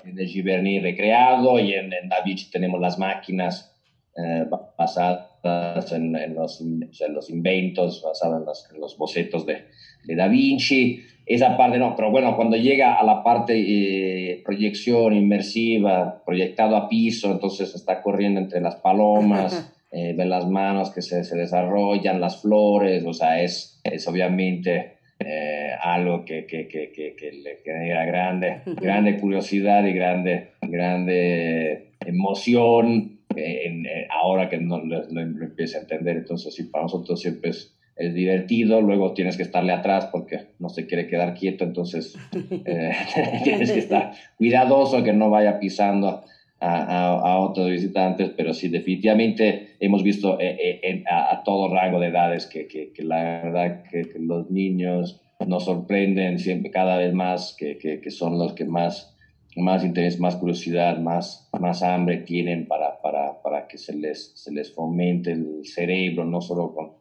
[0.07, 3.77] en el Giverny recreado y en, en Da Vinci tenemos las máquinas
[4.17, 4.47] eh,
[4.79, 6.63] basadas en, los,
[7.11, 9.65] los, inventos, basadas en los, bocetos de,
[10.05, 11.03] de, Da Vinci.
[11.27, 16.89] Esa parte no, pero bueno, cuando llega a la parte eh, proyección inmersiva, proyectado a
[16.89, 22.21] piso, entonces está corriendo entre las palomas, eh, de las manos que se, se, desarrollan,
[22.21, 28.05] las flores, o sea, es, es obviamente eh, algo que, que, que, que, le genera
[28.05, 35.83] grande, grande curiosidad y grande, grande emoción eh, ahora que no, lo, lo, empieza a
[35.83, 36.17] entender.
[36.17, 40.69] Entonces, sí, para nosotros siempre es, es, divertido, luego tienes que estarle atrás porque no
[40.69, 42.17] se quiere quedar quieto, entonces
[42.65, 42.93] eh,
[43.45, 46.25] tienes que estar cuidadoso que no vaya pisando
[46.61, 52.47] a, a, otros visitantes, pero sí, definitivamente hemos visto eh, a, todo rango de edades
[52.47, 57.79] que, que, que la verdad que, los niños nos sorprenden siempre cada vez más, que,
[57.79, 59.17] que son los que más,
[59.57, 64.53] más interés, más curiosidad, más, más hambre tienen para, para, para que se les, se
[64.53, 66.93] les fomente el cerebro, no solo con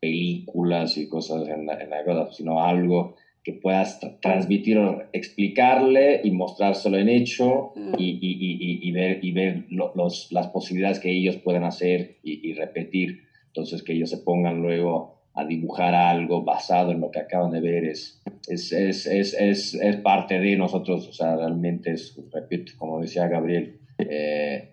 [0.00, 4.78] películas y cosas en la, en la sino algo que puedas transmitir,
[5.12, 7.94] explicarle y mostrárselo en hecho mm.
[7.98, 13.22] y, y, y, ver, y ver los, las posibilidades que ellos pueden hacer y, repetir.
[13.46, 17.60] Entonces, que ellos se pongan luego a dibujar algo basado en lo que acaban de
[17.60, 21.06] ver es, es, es, es, es parte de nosotros.
[21.06, 24.70] O sea, realmente es, repito, como decía Gabriel, eh,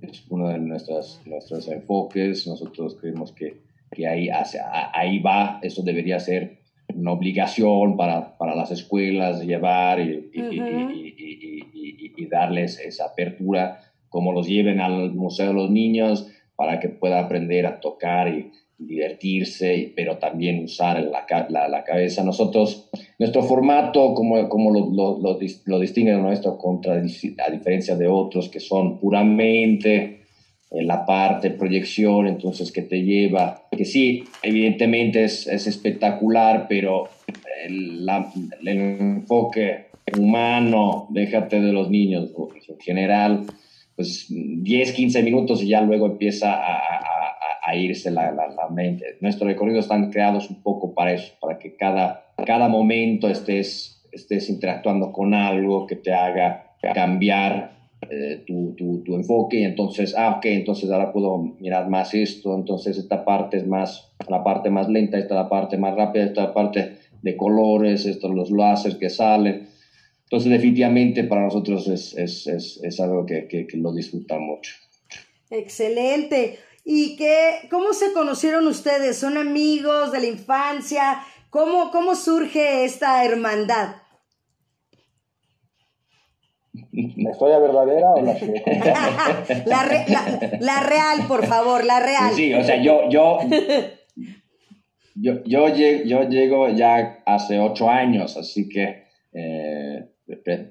[0.00, 2.46] es uno de nuestras, nuestros enfoques.
[2.46, 4.62] Nosotros creemos que, que ahí, hacia,
[4.98, 6.60] ahí va, eso debería ser
[6.94, 14.48] una obligación para, para las escuelas llevar y, y, y, darles esa apertura, como los
[14.48, 20.18] lleven al Museo de los Niños para que pueda aprender a tocar y divertirse, pero
[20.18, 22.22] también usar la, la, la cabeza.
[22.22, 22.88] Nosotros,
[23.18, 28.48] nuestro formato, como, como lo, lo, lo, lo distingue nuestro, contra, a diferencia de otros
[28.48, 30.18] que son puramente
[30.70, 37.08] en la parte proyección, entonces que te lleva, que sí, evidentemente es, es espectacular, pero
[37.66, 38.06] el,
[38.66, 39.86] enfoque
[40.16, 42.30] humano, déjate de los niños,
[42.68, 43.44] en general,
[43.96, 47.17] pues 10, 15 minutos y ya luego empieza a,
[47.68, 49.18] a irse la, la, la, mente.
[49.20, 54.48] Nuestros recorridos están creados un poco para eso, para que cada, cada momento estés, estés
[54.48, 57.76] interactuando con algo que te haga cambiar
[58.10, 62.54] eh, tu, tu, tu, enfoque y entonces, ah, ok, entonces ahora puedo mirar más esto,
[62.54, 66.42] entonces esta parte es más, la parte más lenta, esta la parte más rápida, esta
[66.44, 69.68] la parte de colores, estos los láseres que salen.
[70.22, 74.72] Entonces definitivamente para nosotros es, es, es, es algo que, que, que, lo disfrutan mucho.
[75.50, 76.58] Excelente.
[76.90, 79.18] ¿Y qué, cómo se conocieron ustedes?
[79.18, 81.18] ¿Son amigos de la infancia?
[81.50, 83.96] ¿Cómo, cómo surge esta hermandad?
[86.72, 88.32] ¿La historia verdadera o la
[90.60, 92.32] la, real, por favor, la real.
[92.34, 93.40] Sí, o sea, yo, yo,
[95.14, 99.02] yo, yo, llego, ya hace ocho años, así que
[99.34, 100.06] eh,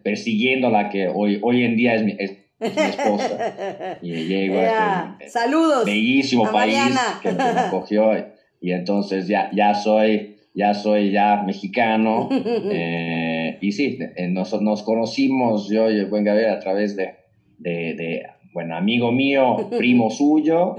[0.04, 2.18] persiguiendo la que hoy, hoy en día es mi,
[2.60, 3.98] esposa.
[4.02, 5.86] Y llego a este Saludos.
[5.86, 6.78] bellísimo país
[7.22, 8.12] que me acogió.
[8.60, 12.30] Y entonces ya, ya soy ya soy ya mexicano.
[12.70, 17.16] Eh, y sí, eh, nos, nos, conocimos yo y el buen Gabriel a través de,
[17.60, 20.76] de, de bueno, amigo mío, primo suyo,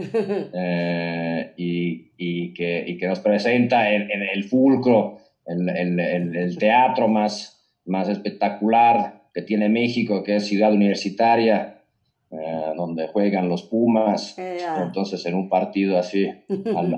[0.52, 6.58] eh, y, y, que, y, que, nos presenta en, en el fulcro, el, el, el,
[6.58, 11.84] teatro más, más espectacular que tiene México, que es Ciudad Universitaria,
[12.32, 14.36] eh, donde juegan los Pumas.
[14.36, 16.28] Eh, Entonces, en un partido así,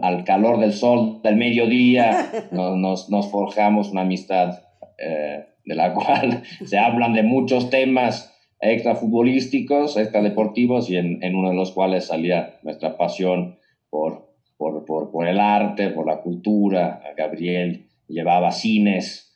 [0.01, 4.59] al, calor del sol del mediodía, nos, nos, forjamos una amistad
[4.97, 11.51] eh, de la cual se hablan de muchos temas extrafutbolísticos, extradeportivos, y en, en uno
[11.51, 13.59] de los cuales salía nuestra pasión
[13.91, 17.03] por, por, por, por el arte, por la cultura.
[17.19, 19.27] Gabriel llevaba cines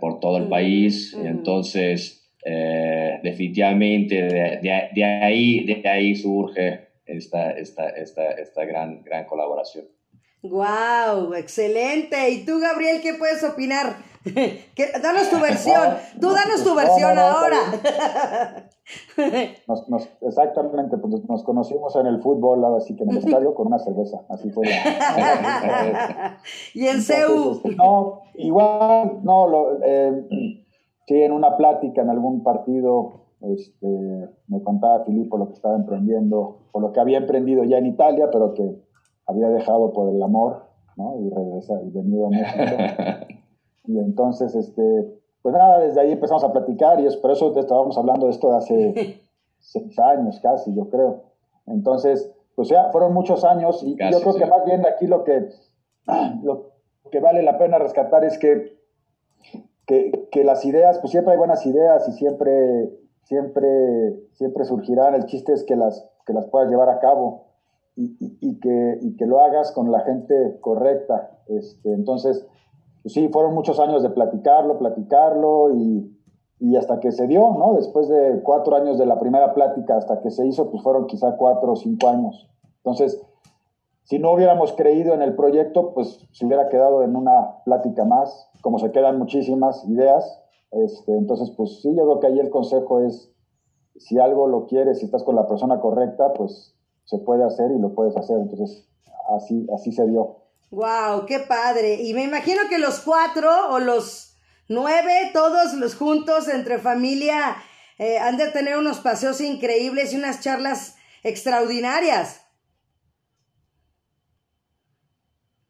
[0.00, 7.52] por todo el país, y entonces eh, definitivamente de, de, ahí, de ahí surge esta,
[7.52, 9.86] esta, esta, esta gran, gran colaboración.
[10.42, 11.34] ¡Wow!
[11.34, 12.30] Excelente.
[12.30, 13.96] ¿Y tú, Gabriel, qué puedes opinar?
[15.02, 15.96] danos tu versión.
[16.20, 17.58] Tú danos tu versión ahora.
[19.68, 23.68] Nos, nos, exactamente, pues nos conocimos en el fútbol, así que en el estadio con
[23.68, 24.68] una cerveza, así fue.
[26.74, 27.52] y en CEU.
[27.52, 30.61] Este, no, igual, no, lo, eh,
[31.12, 36.68] Sí, en una plática en algún partido este, me contaba Filippo lo que estaba emprendiendo,
[36.72, 38.80] o lo que había emprendido ya en Italia, pero que
[39.26, 40.62] había dejado por el amor,
[40.96, 41.20] ¿no?
[41.20, 42.64] Y regresa, y venido a México.
[43.88, 47.98] y entonces, este, pues nada, desde ahí empezamos a platicar y es por eso estábamos
[47.98, 49.20] hablando de esto de hace
[49.58, 51.24] seis años casi, yo creo.
[51.66, 55.50] Entonces, pues ya fueron muchos años y yo creo que más bien aquí lo que,
[56.42, 56.70] lo
[57.10, 58.80] que vale la pena rescatar es que,
[60.30, 62.90] que, las ideas, pues siempre hay buenas ideas y siempre,
[63.24, 65.14] siempre, siempre surgirán.
[65.14, 67.46] El chiste es que las, que las puedas llevar a cabo
[67.96, 71.38] y, y, que, y que lo hagas con la gente correcta.
[71.46, 72.46] Este, entonces,
[73.02, 76.16] pues sí, fueron muchos años de platicarlo, platicarlo y,
[76.58, 77.74] y hasta que se dio, ¿no?
[77.74, 81.36] Después de cuatro años de la primera plática hasta que se hizo, pues fueron quizá
[81.36, 82.48] cuatro o cinco años.
[82.78, 83.20] Entonces,
[84.04, 88.51] si no hubiéramos creído en el proyecto, pues se hubiera quedado en una plática más,
[88.62, 90.40] como se quedan muchísimas ideas.
[90.70, 93.30] Este, entonces, pues sí, yo creo que ahí el consejo es,
[93.96, 97.78] si algo lo quieres, si estás con la persona correcta, pues se puede hacer y
[97.78, 98.38] lo puedes hacer.
[98.38, 98.88] Entonces,
[99.36, 100.38] así, así se dio.
[100.70, 102.02] Wow, qué padre.
[102.02, 107.56] Y me imagino que los cuatro o los nueve, todos los juntos entre familia,
[107.98, 112.40] eh, han de tener unos paseos increíbles y unas charlas extraordinarias.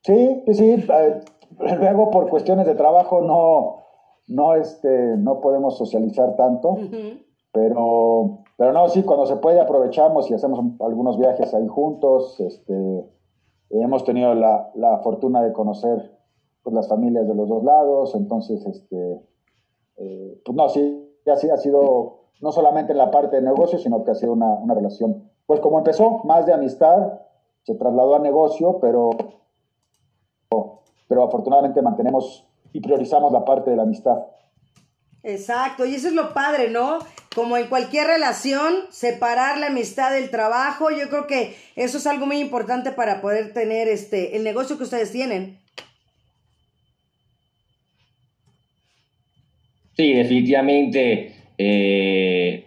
[0.05, 0.87] Sí, sí, sí.
[1.61, 3.83] Eh, luego por cuestiones de trabajo no,
[4.29, 6.77] no, este, no podemos socializar tanto,
[7.53, 13.11] pero, pero no, sí, cuando se puede aprovechamos y hacemos algunos viajes ahí juntos, este,
[13.71, 16.19] hemos tenido la, la fortuna de conocer
[16.63, 19.21] pues, las familias de los dos lados, entonces, este,
[19.97, 24.05] eh, pues no, sí, así ha sido, no solamente en la parte de negocio, sino
[24.05, 27.21] que ha sido una, una relación, pues como empezó, más de amistad,
[27.63, 29.11] se trasladó a negocio, pero,
[31.13, 34.17] pero afortunadamente mantenemos y priorizamos la parte de la amistad.
[35.23, 37.01] Exacto, y eso es lo padre, ¿no?
[37.35, 42.25] Como en cualquier relación, separar la amistad del trabajo, yo creo que eso es algo
[42.25, 45.59] muy importante para poder tener este el negocio que ustedes tienen.
[49.95, 52.65] Sí, definitivamente, eh,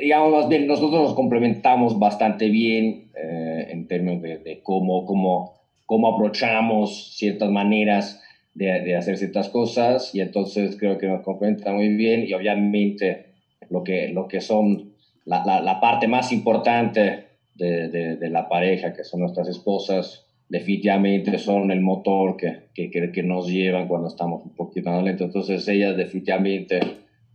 [0.00, 5.57] digamos, nosotros nos complementamos bastante bien eh, en términos de, cómo, cómo,
[5.88, 8.22] cómo aprovechamos ciertas maneras
[8.52, 13.32] de, hacer ciertas cosas y entonces creo que nos complementa muy bien y obviamente
[13.70, 14.92] lo que, lo que son
[15.24, 21.70] la, la, parte más importante de, de, la pareja, que son nuestras esposas, definitivamente son
[21.70, 25.28] el motor que, que, que, nos llevan cuando estamos un poquito más lentos.
[25.28, 26.80] Entonces ellas definitivamente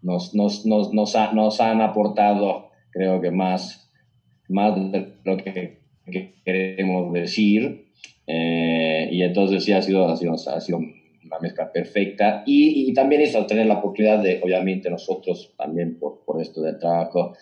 [0.04, 3.92] nos, nos, nos, nos, nos han aportado, creo que más,
[4.48, 5.80] más de lo que,
[6.46, 7.83] queremos decir.
[8.26, 12.44] Eh, y entonces sí ha sido, ha sido, ha sido una mezcla perfecta.
[12.46, 16.80] Y, y, también eso, tener la oportunidad de, obviamente nosotros también por, por esto del
[16.80, 17.34] trabajo,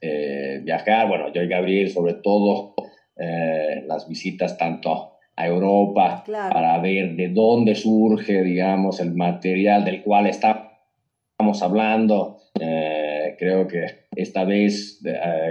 [0.00, 2.74] eh, viajar, bueno, yo y Gabriel sobre todo,
[3.16, 10.02] eh, las visitas tanto a Europa para ver de dónde surge, digamos, el material del
[10.02, 12.38] cual estamos hablando.
[12.60, 15.00] Eh, creo que esta vez,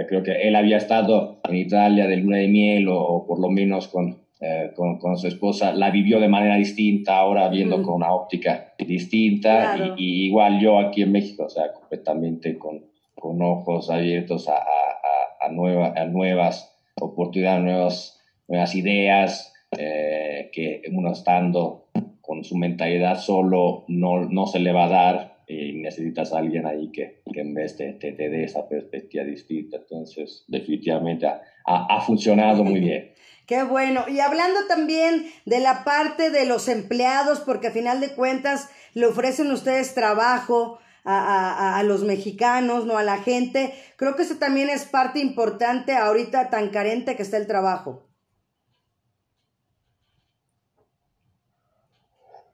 [0.08, 3.48] creo que él había estado en Italia de luna de miel o, o por lo
[3.48, 7.94] menos con eh, con, con, su esposa, la vivió de manera distinta, ahora viendo con
[7.94, 13.90] una óptica distinta, y, igual yo aquí en México, o sea, completamente con, con ojos
[13.90, 21.88] abiertos a, a, a, nueva, a nuevas oportunidades, nuevas, nuevas ideas, eh, que uno estando
[22.20, 26.66] con su mentalidad solo no, no se le va a dar y necesitas a alguien
[26.66, 29.78] ahí que, que en vez de te, dé esa perspectiva distinta.
[29.78, 31.26] Entonces, definitivamente
[31.68, 33.12] ha, ha funcionado muy bien.
[33.46, 34.04] Qué bueno.
[34.08, 39.06] Y hablando también de la parte de los empleados, porque a final de cuentas le
[39.06, 43.72] ofrecen ustedes trabajo a, a, los mexicanos, no a la gente.
[43.96, 48.08] Creo que eso también es parte importante ahorita tan carente que está el trabajo.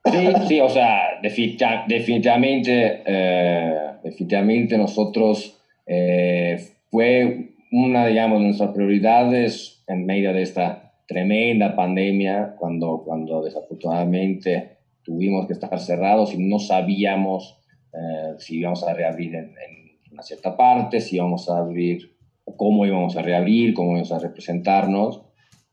[0.05, 9.83] Sí, sí, o sea, definitivamente, eh, definitivamente nosotros eh, fue una, digamos, de nuestras prioridades
[9.87, 16.59] en medio de esta tremenda pandemia, cuando, cuando desafortunadamente tuvimos que estar cerrados y no
[16.59, 17.59] sabíamos
[17.93, 19.53] eh, si íbamos a reabrir en,
[20.11, 22.15] una cierta parte, si íbamos a abrir,
[22.55, 25.21] cómo íbamos a reabrir, cómo íbamos a representarnos.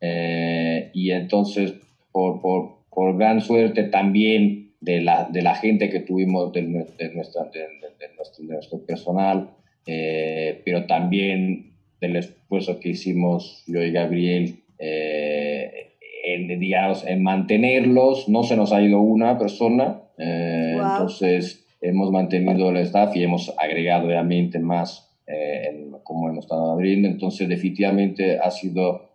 [0.00, 1.74] Eh, y entonces,
[2.10, 7.14] por, por, por, gran suerte también de la, de la gente que tuvimos, de, de,
[7.14, 7.68] nuestra, de,
[8.16, 9.50] nuestro, nuestro, personal,
[9.86, 11.71] eh, pero también
[12.02, 15.92] del esfuerzo que hicimos yo y Gabriel eh,
[16.24, 18.28] en, digamos, en mantenerlos.
[18.28, 23.54] No se nos ha ido una persona, eh, entonces hemos mantenido el staff y hemos
[23.56, 27.08] agregado obviamente más eh, como hemos estado abriendo.
[27.08, 29.12] Entonces definitivamente ha sido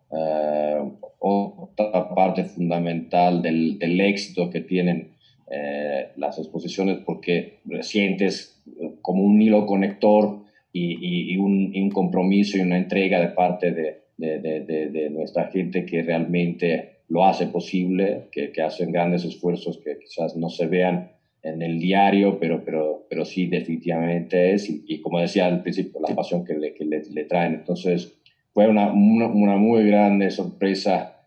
[1.19, 5.09] otra parte fundamental del, del, éxito que tienen
[6.15, 8.63] las exposiciones porque sientes
[9.01, 10.46] como un hilo conector
[10.77, 15.85] y, y, un, un, compromiso y una entrega de parte de, de, de, nuestra gente
[15.85, 21.11] que realmente lo hace posible, que, que, hacen grandes esfuerzos que quizás no se vean
[21.43, 26.15] en el diario, pero, pero, pero sí definitivamente es, y, como decía al principio, la
[26.15, 27.53] pasión que le, que le, traen.
[27.55, 28.17] Entonces,
[28.53, 31.21] fue una, una, una, muy grande sorpresa,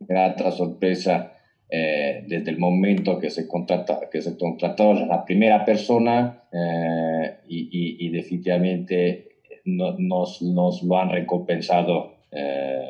[0.00, 1.37] grata sorpresa
[1.70, 8.06] eh, desde el momento que se, contrata, que se contrató la primera persona eh, y,
[8.06, 9.28] y, definitivamente
[9.66, 12.84] nos, nos, lo han recompensado eh,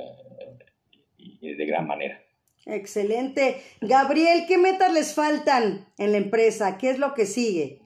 [1.40, 2.20] de gran manera.
[2.66, 3.56] Excelente.
[3.80, 6.78] Gabriel, ¿qué metas les faltan en la empresa?
[6.78, 7.80] ¿Qué es lo que sigue?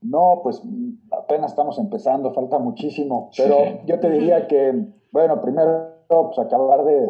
[0.00, 0.62] No, pues
[1.10, 4.74] apenas estamos empezando, falta muchísimo, pero yo te diría que,
[5.10, 7.08] bueno, primero pues acabar de,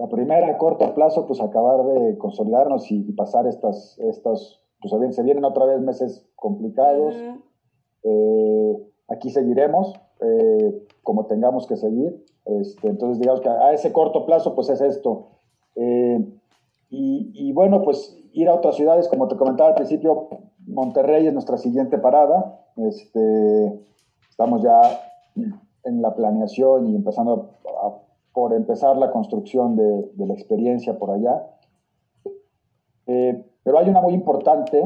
[0.00, 5.22] la primera a corto plazo, pues acabar de consolidarnos y, pasar estas, estas, pues se
[5.22, 7.14] vienen otra vez meses complicados.
[8.02, 9.92] Eh, aquí seguiremos,
[10.22, 12.24] eh, como tengamos que seguir.
[12.46, 15.32] Este, entonces, digamos que a ese corto plazo, pues es esto.
[15.76, 16.18] Eh,
[16.88, 20.28] y, y, bueno, pues ir a otras ciudades, como te comentaba al principio,
[20.66, 22.64] Monterrey es nuestra siguiente parada.
[22.76, 23.82] Este,
[24.30, 24.80] estamos ya
[25.84, 27.50] en la planeación y empezando
[27.82, 31.46] a por empezar la construcción de, la experiencia por allá.
[33.06, 34.82] Eh, pero hay una muy importante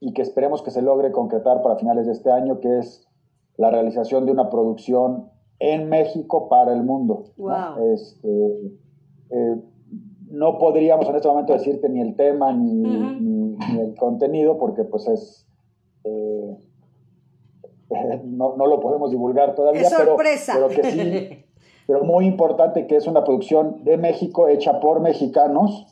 [0.00, 3.08] y que esperemos que se logre concretar para finales de este año, que es
[3.56, 7.24] la realización de una producción en México para el mundo.
[7.36, 7.92] ¿no?
[7.92, 8.28] Este,
[9.30, 9.56] eh,
[10.28, 15.46] no podríamos en este momento decirte ni el tema ni, el contenido, porque pues es...
[16.04, 16.56] Eh,
[18.24, 20.54] no, no, lo podemos divulgar todavía, es sorpresa.
[20.54, 21.41] pero que sí,
[21.86, 25.86] pero muy importante que es una producción de México hecha por mexicanos.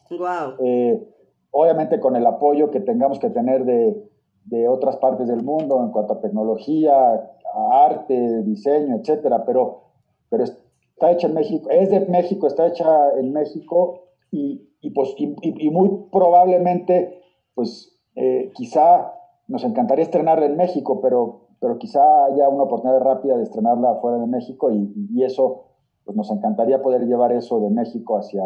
[0.64, 1.06] Eh,
[1.50, 4.08] obviamente con el apoyo que tengamos que tener de,
[4.44, 7.30] de, otras partes del mundo en cuanto a tecnología,
[7.72, 9.82] arte, diseño, etcétera, pero,
[10.28, 12.86] pero está hecha en México, es de México, está hecha
[13.18, 17.20] en México y, y, pues, y, muy probablemente,
[17.54, 19.12] pues eh, quizá
[19.48, 24.18] nos encantaría estrenarla en México, pero, pero quizá haya una oportunidad rápida de estrenarla fuera
[24.18, 25.69] de México y, y eso
[26.04, 28.42] pues nos encantaría poder llevar eso de México hacia,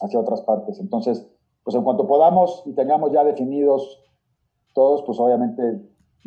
[0.00, 0.80] hacia otras partes.
[0.80, 1.26] Entonces,
[1.64, 4.02] pues en cuanto podamos y tengamos ya definidos
[4.74, 5.62] todos, pues obviamente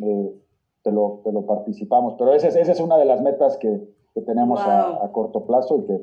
[0.00, 0.34] eh,
[0.82, 2.14] te, lo, te, lo, participamos.
[2.18, 3.80] Pero esa es, esa es una de las metas que,
[4.14, 6.00] que tenemos a, a, corto plazo y que,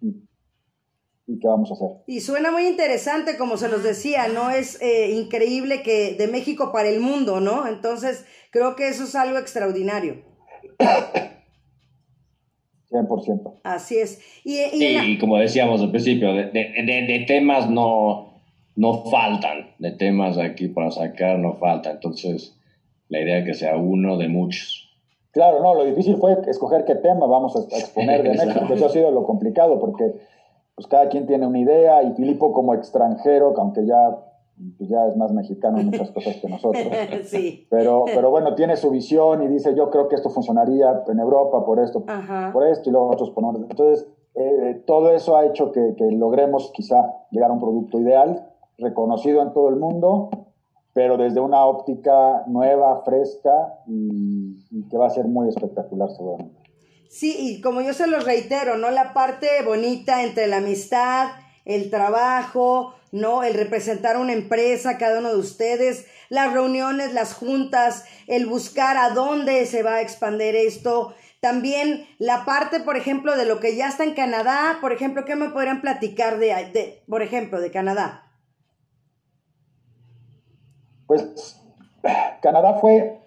[0.00, 1.90] y, y, que vamos a hacer.
[2.06, 4.50] Y suena muy interesante, como se los decía, ¿no?
[4.50, 7.66] Es eh, increíble que de México para el mundo, ¿no?
[7.66, 10.22] Entonces, creo que eso es algo extraordinario.
[12.90, 13.60] 100%.
[13.62, 14.20] Así es.
[14.44, 18.40] Y, y, como decíamos al principio, de, de, de, temas no,
[18.76, 22.56] no faltan, de temas aquí para sacar no falta, entonces
[23.08, 24.88] la idea es que sea uno de muchos.
[25.32, 28.90] Claro, no, lo difícil fue escoger qué tema vamos a exponer de México, eso ha
[28.90, 30.12] sido lo complicado, porque
[30.74, 34.18] pues cada quien tiene una idea y Filipo como extranjero, aunque ya
[34.76, 36.84] pues ya es más mexicano en muchas cosas que nosotros.
[37.24, 37.66] sí.
[37.70, 41.64] Pero, pero bueno, tiene su visión y dice, yo creo que esto funcionaría en Europa
[41.64, 42.04] por esto,
[42.52, 43.62] por esto, y luego nosotros ponemos.
[43.62, 46.96] Entonces, eh, todo eso ha hecho que, que, logremos quizá
[47.30, 48.48] llegar a un producto ideal,
[48.78, 50.30] reconocido en todo el mundo,
[50.92, 56.60] pero desde una óptica nueva, fresca y, y que va a ser muy espectacular seguramente.
[57.08, 58.90] Sí, y como yo se los reitero, ¿no?
[58.90, 61.28] La parte bonita entre la amistad,
[61.70, 63.42] el trabajo, ¿no?
[63.42, 69.10] El representar una empresa, cada uno de ustedes, las reuniones, las juntas, el buscar a
[69.10, 71.14] dónde se va a expandir esto.
[71.40, 75.36] También la parte, por ejemplo, de lo que ya está en Canadá, por ejemplo, ¿qué
[75.36, 78.26] me podrían platicar de, de por ejemplo, de Canadá?
[81.06, 81.56] Pues
[82.40, 83.20] Canadá fue,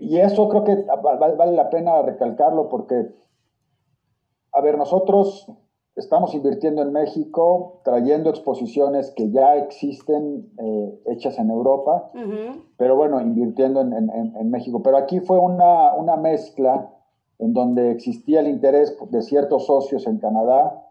[0.00, 3.06] y eso creo que vale la pena recalcarlo porque,
[4.52, 5.46] a ver, nosotros
[5.94, 12.10] Estamos invirtiendo en México, trayendo exposiciones que ya existen eh, hechas en Europa,
[12.78, 14.82] pero bueno, invirtiendo en, en, México.
[14.82, 16.90] Pero aquí fue una, una mezcla
[17.38, 20.82] en donde existía el interés de ciertos socios en Canadá,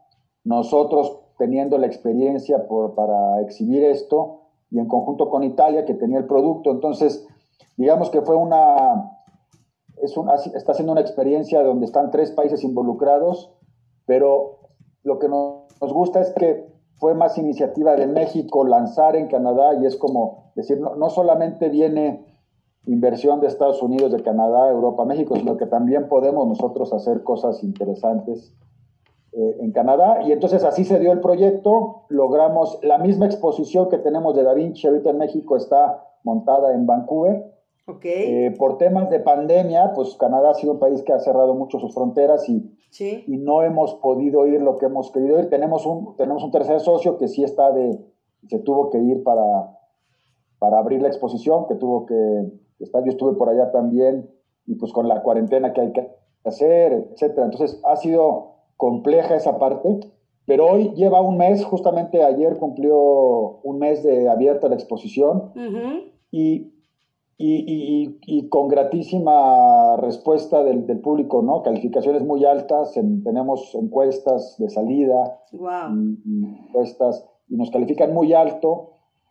[0.43, 6.19] nosotros teniendo la experiencia por, para exhibir esto y en conjunto con Italia que tenía
[6.19, 6.69] el producto.
[6.69, 7.27] Entonces,
[7.75, 9.17] digamos que fue una,
[9.97, 13.51] es un, está siendo una experiencia donde están tres países involucrados,
[14.05, 14.60] pero
[15.03, 19.85] lo que nos, gusta es que fue más iniciativa de México lanzar en Canadá y
[19.85, 22.25] es como decir, no, solamente viene
[22.85, 27.63] inversión de Estados Unidos, de Canadá, Europa, México, sino que también podemos nosotros hacer cosas
[27.63, 28.53] interesantes
[29.33, 30.21] eh, en Canadá.
[30.23, 34.53] Y entonces así se dio el proyecto, logramos la misma exposición que tenemos de Da
[34.53, 37.51] Vinci ahorita en México, está montada en Vancouver.
[37.87, 38.45] Okay.
[38.45, 41.79] Eh, por temas de pandemia, pues Canadá ha sido un país que ha cerrado mucho
[41.79, 45.49] sus fronteras y, y no hemos podido ir lo que hemos querido ir.
[45.49, 47.99] Tenemos un, tenemos un tercer socio que sí está de,
[48.47, 49.77] se tuvo que ir para,
[50.59, 52.15] para abrir la exposición, que tuvo que
[52.79, 54.29] estar, yo estuve por allá también,
[54.65, 56.07] y pues con la cuarentena que hay que
[56.43, 57.45] hacer, etcétera.
[57.45, 59.99] Entonces ha sido compleja esa parte,
[60.45, 65.51] pero hoy lleva un mes, justamente ayer cumplió un mes de abierta la exposición
[66.31, 66.70] y,
[67.41, 71.63] y, y, con gratísima respuesta del, del, público, ¿no?
[71.63, 78.89] Calificaciones muy altas, tenemos encuestas de salida, y, encuestas, y nos califican muy alto.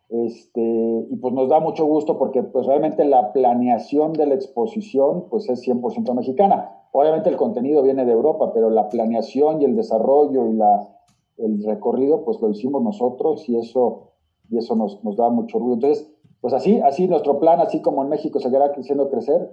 [0.09, 5.27] Este, y pues nos da mucho gusto porque pues realmente la planeación de la exposición
[5.31, 6.81] pues es 100% mexicana.
[6.93, 10.89] Obviamente el contenido viene de Europa, pero la planeación y el desarrollo y la,
[11.37, 14.11] el recorrido pues lo hicimos nosotros y eso,
[14.51, 15.75] y eso nos, nos da mucho orgullo.
[15.75, 16.10] Entonces,
[16.41, 19.51] pues así, así nuestro plan, así como en México seguirá creciendo crecer,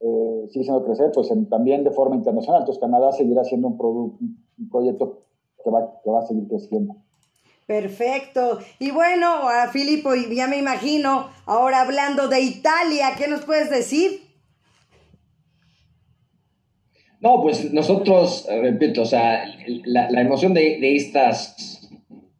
[0.00, 2.62] eh, sigue siendo crecer, pues también de forma internacional.
[2.62, 5.24] Entonces Canadá seguirá siendo un, un proyecto
[5.62, 6.96] que va, que va a seguir creciendo.
[7.66, 8.60] Perfecto.
[8.78, 14.22] Y bueno, a Filippo, ya me imagino, ahora hablando de Italia, ¿qué nos puedes decir?
[17.20, 19.44] No, pues nosotros, repito, o sea,
[19.84, 21.77] la, emoción de, de, estas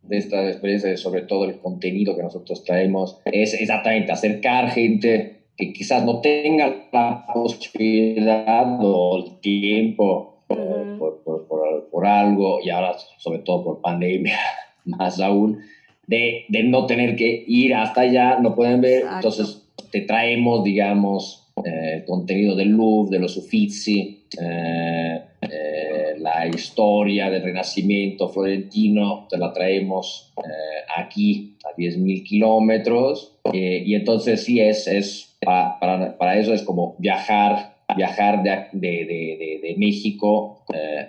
[0.08, 5.72] de estas experiencias, sobre todo el contenido que nosotros traemos, es exactamente acercar gente que
[5.72, 11.48] quizás no tenga la posibilidad o el tiempo por, por,
[11.90, 14.38] por, algo, y ahora sobre todo por pandemia,
[14.84, 15.58] más aún,
[16.06, 21.48] de, de, no tener que ir hasta allá, no pueden ver, entonces te traemos, digamos,
[21.64, 25.20] eh, contenido del Louvre, de los Uffizi, eh,
[26.48, 30.32] historia del Renacimiento florentino, te la traemos
[30.96, 35.78] aquí a 10.000 kilómetros, y entonces sí es, es para,
[36.18, 40.62] para, eso es como viajar viajar de, de, de, de México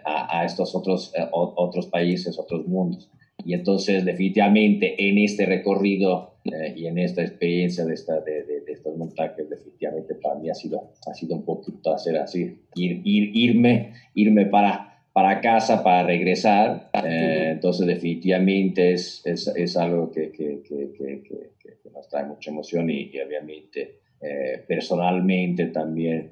[0.06, 3.10] a, a, estos otros, otros países, otros mundos.
[3.46, 8.72] Y entonces, definitivamente, en este recorrido eh, y en esta experiencia de, esta, de, de,
[8.72, 13.32] estos montajes, definitivamente para mí ha sido, ha sido un poquito hacer así, ir, ir,
[13.34, 16.90] irme, irme para, para casa, para regresar.
[17.04, 22.90] Eh, entonces, definitivamente es, es, es algo que, que, que, que, nos trae mucha emoción
[22.90, 26.32] y, obviamente eh, personalmente también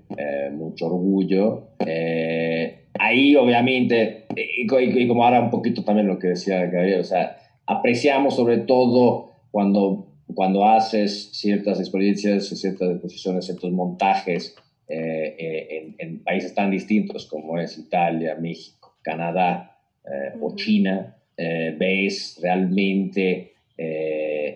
[0.54, 1.70] mucho orgullo
[3.00, 8.36] ahí obviamente, y, como ahora un poquito también lo que decía Gabriel, o sea, apreciamos
[8.36, 14.56] sobre todo cuando, cuando haces ciertas experiencias, ciertas exposiciones, ciertos montajes
[14.88, 22.40] eh, eh, en, países tan distintos como es Italia, México, Canadá eh, o China, ves
[22.42, 23.54] realmente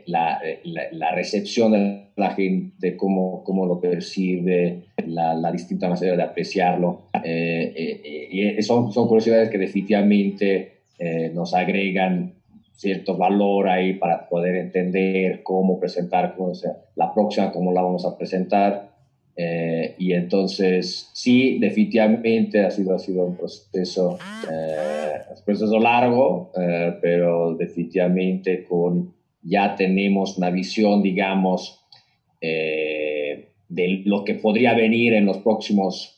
[0.08, 6.24] la, la, recepción de la gente, cómo, cómo lo percibe, la, la distinta manera de
[6.24, 7.04] apreciarlo.
[7.24, 12.34] Eh, eh, y son, son curiosidades que definitivamente eh, nos agregan
[12.74, 18.06] cierto valor ahí para poder entender cómo presentar, cómo, sea, la próxima, cómo la vamos
[18.06, 18.91] a presentar.
[19.98, 26.52] Y entonces, sí, definitivamente ha sido, ha sido un proceso, un proceso largo,
[27.02, 31.80] pero definitivamente con, ya tenemos una visión, digamos,
[32.42, 36.18] de lo que podría venir en los próximos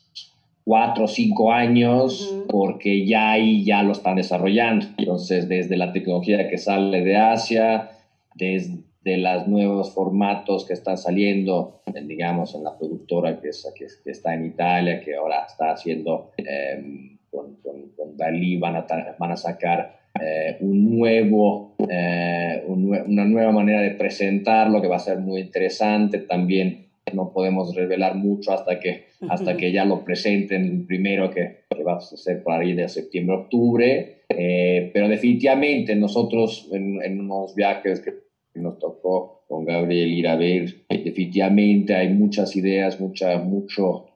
[0.64, 4.86] cuatro o cinco años, porque ya ahí ya lo están desarrollando.
[4.96, 7.90] Entonces, desde la tecnología que sale de Asia,
[8.34, 14.46] desde los nuevos formatos que están saliendo, digamos, en la productora que, que, está en
[14.46, 18.86] Italia, que ahora está haciendo em, con, con, Dalí, van a,
[19.18, 25.00] van a sacar eh, un nuevo, eh, una nueva manera de presentarlo que va a
[25.00, 30.86] ser muy interesante también no podemos revelar mucho hasta que, hasta que ya lo presenten
[30.86, 34.22] primero, que, que va a ser por ahí de septiembre, octubre.
[34.28, 38.14] Eh, pero definitivamente nosotros en, en, unos viajes que
[38.60, 44.06] nos tocó con Gabriel ir a ver, definitivamente hay muchas ideas, mucha, mucho,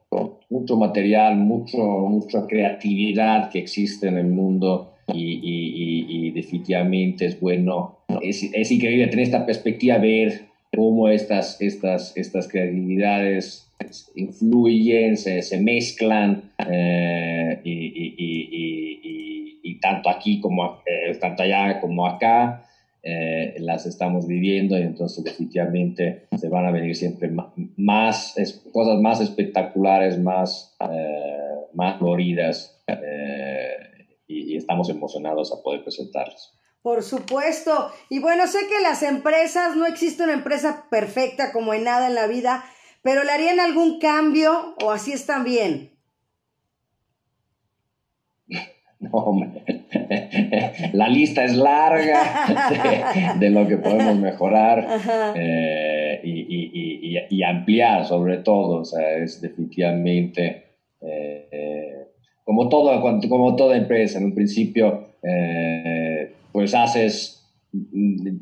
[0.50, 7.98] mucho material, mucho, mucha creatividad que existe en el mundo y, y, definitivamente es bueno,
[8.22, 10.42] es, increíble tener esta perspectiva, ver
[10.74, 13.70] cómo estas, estas, estas creatividades
[14.16, 18.08] influyen, se, se mezclan eh, y,
[19.80, 22.67] tanto aquí como eh, tanto allá como acá
[23.10, 28.34] eh, las estamos viviendo y entonces definitivamente se van a venir siempre más,
[28.70, 30.76] cosas más espectaculares, más,
[31.72, 32.84] más floridas
[34.26, 36.52] y, estamos emocionados a poder presentarlos.
[36.82, 37.90] Por supuesto.
[38.10, 42.14] Y bueno, sé que las empresas, no existe una empresa perfecta como en nada en
[42.14, 42.64] la vida,
[43.02, 45.92] pero ¿le harían algún cambio o así están bien?
[49.00, 49.32] No,
[50.92, 54.86] la lista es larga de, lo que podemos mejorar
[55.34, 58.80] eh, y, ampliar sobre todo.
[58.80, 60.64] O sea, es definitivamente
[61.00, 62.06] eh, eh,
[62.44, 64.18] como, todo, como toda empresa.
[64.18, 65.08] En un principio,
[66.52, 67.46] pues haces,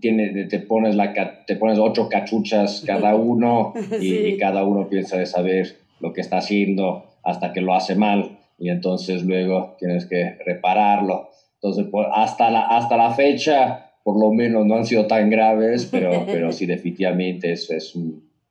[0.01, 1.13] tiene, te, pones la,
[1.47, 6.39] te pones ocho cachuchas cada uno y cada uno piensa de saber lo que está
[6.39, 11.31] haciendo hasta que lo hace mal y entonces luego tienes que repararlo.
[11.55, 16.25] Entonces, hasta, la, hasta la fecha, por lo menos no han sido tan graves, pero,
[16.27, 17.95] pero sí definitivamente es, es,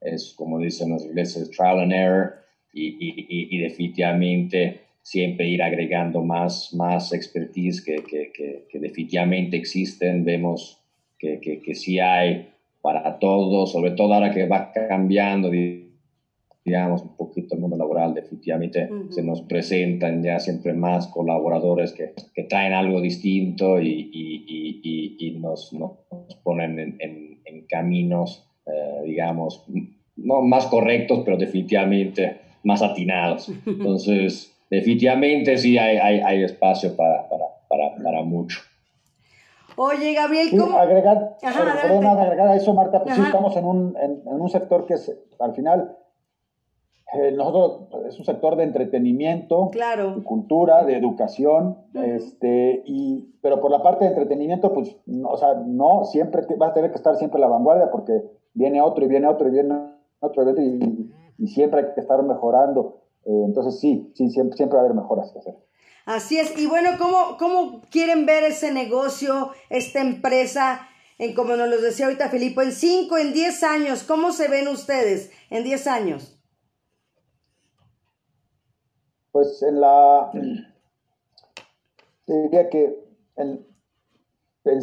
[0.01, 2.33] es, como dicen los ingleses, trial and error
[2.73, 8.31] y, y, y, definitivamente siempre ir agregando más, más expertise que, que,
[8.69, 10.25] que, definitivamente existen.
[10.25, 10.81] Vemos
[11.17, 12.49] que, que, que sí hay
[12.81, 15.49] para todos, sobre todo ahora que va cambiando
[16.65, 22.13] digamos, un poquito el mundo laboral, definitivamente se nos presentan ya siempre más colaboradores que,
[22.33, 25.91] que traen algo distinto y, y, y, y nos, nos,
[26.43, 29.63] ponen en, en, en caminos, eh, digamos,
[30.15, 33.47] no más correctos, pero definitivamente más atinados.
[33.67, 38.61] Entonces, definitivamente sí hay, hay, hay espacio para, para, para, para, mucho.
[39.75, 40.79] Oye, Gabriel, ¿cómo?
[40.79, 44.95] agregar, agregar a eso, Marta, pues sí, estamos en un, en, en un sector que
[44.95, 45.95] es, al final
[47.15, 50.15] eh, nosotros es un sector de entretenimiento, claro.
[50.15, 55.37] de cultura, de educación, este, y, pero por la parte de entretenimiento, pues, no, o
[55.37, 58.21] sea, no, siempre vas a tener que estar siempre a la vanguardia porque
[58.53, 59.75] viene otro y viene otro y viene
[60.19, 63.01] otro y, y siempre hay que estar mejorando.
[63.25, 65.55] Eh, entonces sí, sí, siempre, siempre va a haber mejoras que hacer.
[66.05, 70.87] Así es, y bueno, ¿cómo, ¿cómo quieren ver ese negocio, esta empresa,
[71.17, 74.03] en como nos lo decía ahorita Filipo, en 5, en 10 años?
[74.03, 76.34] ¿Cómo se ven ustedes en 10 años?
[79.35, 80.31] Pues en la,
[82.25, 83.05] diría que
[83.35, 83.65] en,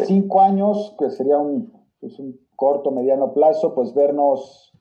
[0.04, 4.74] cinco años, que sería un, pues un, corto, mediano plazo, pues vernos,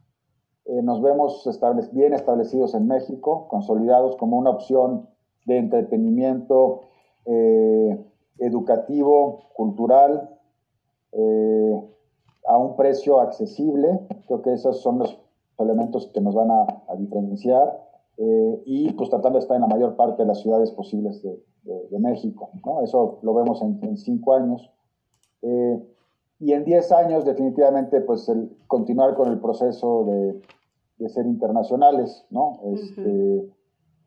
[0.65, 1.47] eh, nos vemos
[1.93, 5.07] bien establecidos en México, consolidados como una opción
[5.45, 6.81] de entretenimiento
[7.23, 8.05] eh,
[8.39, 10.37] educativo, cultural,
[11.13, 11.89] eh,
[12.45, 14.01] a un precio accesible.
[14.27, 15.17] Creo que esos son los
[15.59, 17.89] elementos que nos van a diferenciar.
[18.23, 21.41] Eh, y pues tratando de estar en la mayor parte de las ciudades posibles de,
[21.63, 22.51] de, México.
[22.63, 22.81] ¿no?
[22.81, 24.69] Eso lo vemos en, en cinco años.
[25.41, 25.83] Eh,
[26.39, 30.39] y en diez años definitivamente pues el continuar con el proceso de,
[30.99, 32.23] de ser internacionales.
[32.29, 32.59] ¿no?
[32.65, 33.49] Este,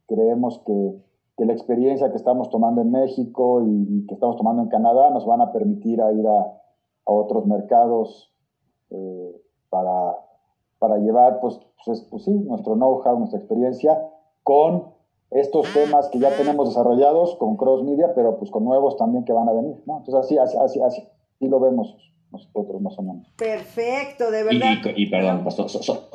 [0.06, 1.02] Creemos que,
[1.36, 5.26] que, la experiencia que estamos tomando en México y, que estamos tomando en Canadá nos
[5.26, 8.32] van a permitir a ir a, a otros mercados
[8.90, 10.23] eh, para
[10.78, 13.98] para llevar, pues, pues, pues sí, nuestro know-how, nuestra experiencia
[14.42, 14.92] con
[15.30, 19.32] estos temas que ya tenemos desarrollados con Cross Media, pero pues con nuevos también que
[19.32, 19.98] van a venir, ¿no?
[19.98, 21.02] Entonces así, así, así, así
[21.48, 21.96] lo vemos
[22.32, 23.28] nosotros más o menos.
[23.36, 24.76] Perfecto, de verdad.
[24.96, 25.56] Y, perdón, pues,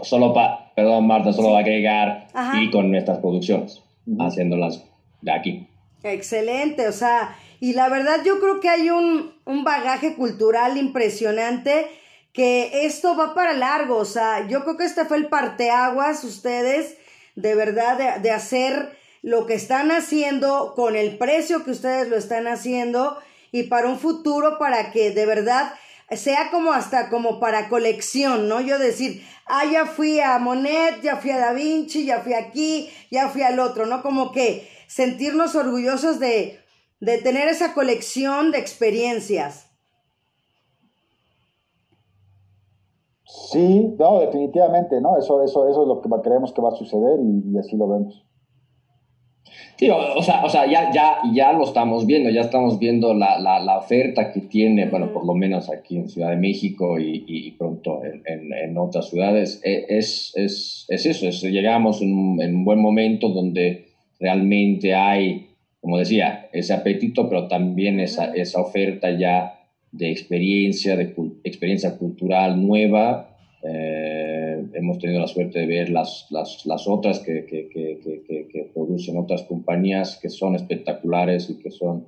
[0.01, 2.27] solo para, perdón Marta, solo agregar
[2.61, 3.81] y con nuestras producciones,
[4.19, 4.83] haciéndolas
[5.21, 5.67] de aquí.
[6.03, 11.85] Excelente, o sea, y la verdad yo creo que hay un, un bagaje cultural impresionante
[12.33, 16.97] que esto va para largo, o sea, yo creo que este fue el parteaguas, ustedes,
[17.35, 22.47] de verdad, de, hacer lo que están haciendo con el precio que ustedes lo están
[22.47, 23.17] haciendo
[23.51, 25.73] y para un futuro para que de verdad
[26.15, 28.61] sea como hasta como para colección, ¿no?
[28.61, 32.89] Yo decir, ah, ya fui a Monet, ya fui a Da Vinci, ya fui aquí,
[33.11, 34.01] ya fui al otro, ¿no?
[34.01, 36.59] Como que sentirnos orgullosos de,
[36.99, 39.68] de tener esa colección de experiencias.
[43.29, 45.15] Sí, no, definitivamente, ¿no?
[45.15, 48.25] Eso, eso, eso es lo que creemos que va a suceder y, así lo vemos.
[49.77, 53.39] Sí, o, sea, o sea ya, ya, ya lo estamos viendo, ya estamos viendo la,
[53.39, 57.23] la, la oferta que tiene, bueno, por lo menos aquí en Ciudad de México y,
[57.27, 59.61] y pronto en, en, en, otras ciudades.
[59.63, 64.95] E, es, es, es eso, es, llegamos en un, en un buen momento donde realmente
[64.95, 65.49] hay,
[65.81, 69.59] como decía, ese apetito, pero también esa, esa oferta ya
[69.91, 71.13] de experiencia, de
[71.43, 73.37] experiencia cultural nueva.
[73.61, 78.71] Eh, hemos tenido la suerte de ver las, las, las otras que, que, que, que,
[78.73, 82.05] producen otras compañías que son espectaculares y que son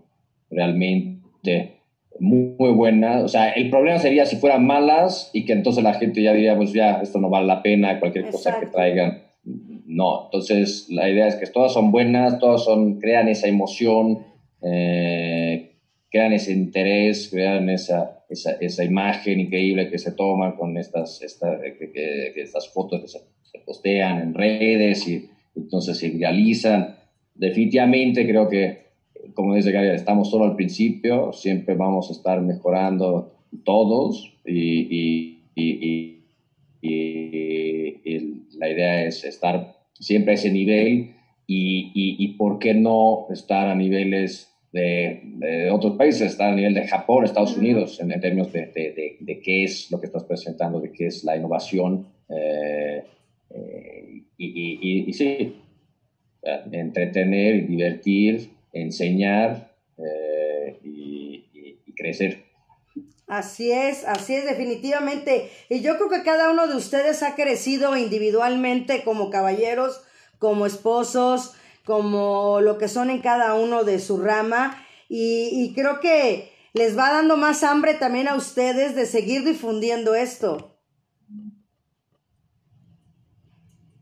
[0.49, 1.81] realmente
[2.19, 3.23] muy, muy, buenas.
[3.23, 6.55] O sea, el problema sería si fueran malas y que entonces la gente ya diría,
[6.55, 9.23] pues ya, esto no vale la pena, cualquier cosa que traigan.
[9.43, 14.19] No, entonces la idea es que todas son buenas, todas son, crean esa emoción,
[14.61, 15.70] eh,
[16.11, 21.21] crean ese interés, crean esa, esa, esa, imagen increíble que se toma con estas,
[21.79, 23.19] que, estas fotos que se,
[23.65, 26.95] postean en redes y entonces se viralizan.
[27.35, 28.87] Definitivamente creo que,
[29.33, 33.33] como dice Gary, estamos solo al principio, siempre vamos a estar mejorando
[33.63, 36.21] todos y, y,
[36.81, 37.51] y
[38.57, 41.15] la idea es estar siempre a ese nivel
[41.47, 47.25] y, por qué no estar a niveles de, otros países, estar a nivel de Japón,
[47.25, 51.23] Estados Unidos, en, términos de, de, qué es lo que estás presentando, de qué es
[51.23, 52.07] la innovación.
[52.29, 53.03] Eh,
[53.49, 55.61] eh, y, sí,
[56.71, 61.43] entretener, divertir, enseñar eh, y,
[61.93, 62.45] crecer.
[63.27, 65.49] Así es, así es definitivamente.
[65.69, 70.01] Y yo creo que cada uno de ustedes ha crecido individualmente como caballeros,
[70.39, 71.53] como esposos,
[71.85, 74.77] como lo que son en cada uno de su rama.
[75.09, 80.77] Y, creo que les va dando más hambre también a ustedes de seguir difundiendo esto.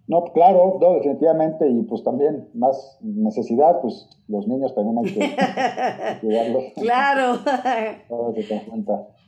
[0.08, 6.20] No, claro, no, definitivamente, y pues también más necesidad, pues los niños también hay que
[6.22, 6.64] cuidarlos.
[6.76, 7.40] Claro.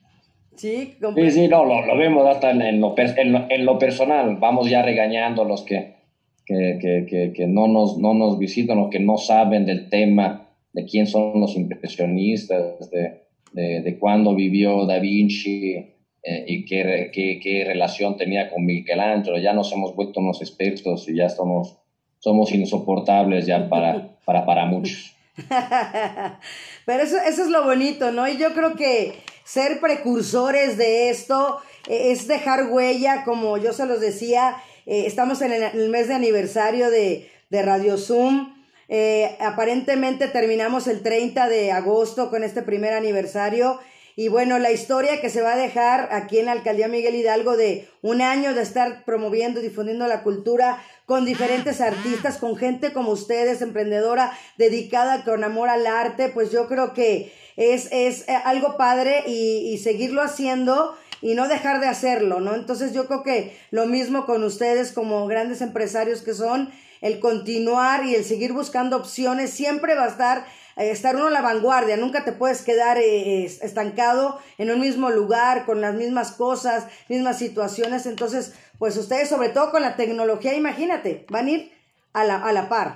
[0.56, 5.46] Sí, sí, sí, no, lo, vemos hasta en, lo, en, lo, personal, vamos ya regañando
[5.46, 6.01] los que
[6.46, 11.08] que, que, no, nos, no nos visitan o que no saben del tema, de quién
[11.08, 13.22] son los impresionistas, de,
[13.54, 15.76] de, cuándo vivió Da Vinci
[16.24, 19.38] eh, y qué, qué, qué, relación tenía con Michelangelo.
[19.38, 21.78] Ya nos hemos vuelto unos expertos y ya somos,
[22.20, 25.16] somos insoportables ya para, para, para muchos.
[26.86, 28.28] Pero eso, eso es lo bonito, ¿no?
[28.28, 29.14] Y yo creo que
[29.44, 34.56] ser precursores de esto eh, es dejar huella, como yo se los decía,
[34.92, 38.54] eh, estamos en el, mes de aniversario de, Radio Zoom.
[38.90, 43.80] Eh, aparentemente terminamos el 30 de agosto con este primer aniversario.
[44.18, 47.56] Y bueno, la historia que se va a dejar aquí en la alcaldía Miguel Hidalgo
[47.56, 53.12] de un año de estar promoviendo, difundiendo la cultura con diferentes artistas, con gente como
[53.12, 58.76] ustedes, emprendedora, dedicada con amor al arte, pues yo creo que es, es eh, algo
[58.76, 62.56] padre y, y seguirlo haciendo y no dejar de hacerlo, ¿no?
[62.56, 68.06] Entonces yo creo que lo mismo con ustedes como grandes empresarios que son, el continuar
[68.06, 70.46] y el seguir buscando opciones siempre va a estar
[70.78, 75.10] eh, estar uno en la vanguardia, nunca te puedes quedar eh, estancado en un mismo
[75.10, 80.56] lugar, con las mismas cosas, mismas situaciones, entonces, pues ustedes, sobre todo con la tecnología,
[80.56, 81.72] imagínate, van a ir
[82.14, 82.96] a la, a la par.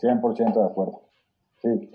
[0.00, 1.02] 100% de acuerdo.
[1.62, 1.90] Sí,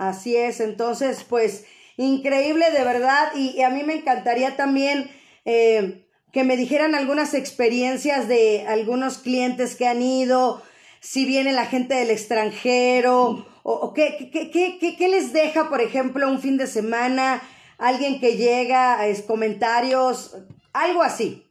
[0.00, 1.66] Así es, entonces, pues,
[1.98, 3.32] increíble de verdad.
[3.34, 5.10] Y, a mí me encantaría también
[5.44, 10.62] eh, que me dijeran algunas experiencias de algunos clientes que han ido,
[11.00, 16.26] si viene la gente del extranjero, o, qué, qué, qué, qué, les deja, por ejemplo,
[16.30, 17.42] un fin de semana,
[17.76, 20.34] alguien que llega, es, comentarios,
[20.72, 21.46] algo así.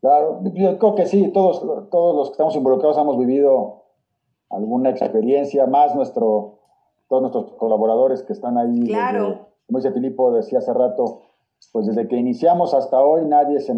[0.00, 1.60] Claro, yo creo que sí, todos,
[1.90, 3.85] todos los que estamos involucrados hemos vivido
[4.50, 6.58] alguna experiencia, más nuestro,
[7.08, 8.86] todos nuestros colaboradores que están ahí.
[8.86, 9.48] Claro.
[9.66, 11.22] como dice Filipo, decía hace rato,
[11.72, 13.74] pues desde que iniciamos hasta hoy nadie se,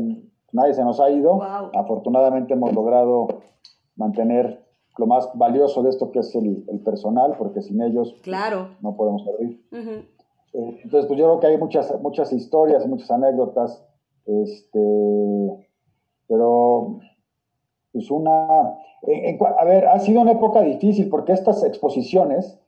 [0.53, 1.43] nadie se nos ha ido.
[1.43, 3.29] Afortunadamente hemos logrado
[3.97, 4.67] mantener
[4.99, 8.71] lo más valioso de esto que es el, personal, porque sin ellos claro.
[8.81, 9.65] no podemos abrir.
[9.73, 13.85] Eh, entonces, pues yo creo que hay muchas, muchas historias, muchas anécdotas,
[14.27, 15.67] este,
[16.27, 16.99] pero
[17.93, 18.47] pues una...
[18.49, 22.59] a ver, ha sido una época difícil porque estas exposiciones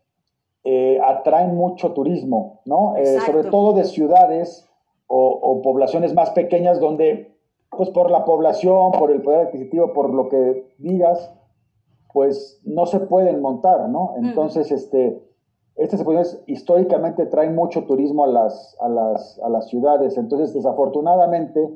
[0.63, 2.95] eh, atraen mucho turismo, ¿no?
[2.97, 4.69] Eh, sobre todo de ciudades
[5.07, 7.35] o, poblaciones más pequeñas donde,
[7.71, 11.33] pues por la población, por el poder adquisitivo, por lo que digas,
[12.13, 14.15] pues no se pueden montar, ¿no?
[14.19, 15.23] Entonces, este,
[15.77, 20.19] estas exposiciones históricamente traen mucho turismo a las, a las, a las ciudades.
[20.19, 21.71] Entonces, desafortunadamente,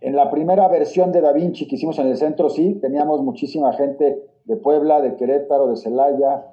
[0.00, 3.72] en la primera versión de Da Vinci que hicimos en el centro, sí, teníamos muchísima
[3.72, 6.46] gente de Puebla, de Querétaro, de Celaya,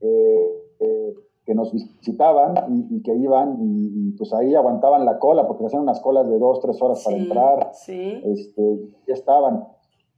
[0.00, 2.54] eh, eh, que nos visitaban
[2.90, 6.60] y, que iban y, pues ahí aguantaban la cola porque hacían unas colas de dos,
[6.60, 7.70] tres horas para entrar.
[7.72, 8.20] Sí.
[8.24, 9.66] Este, ya estaban.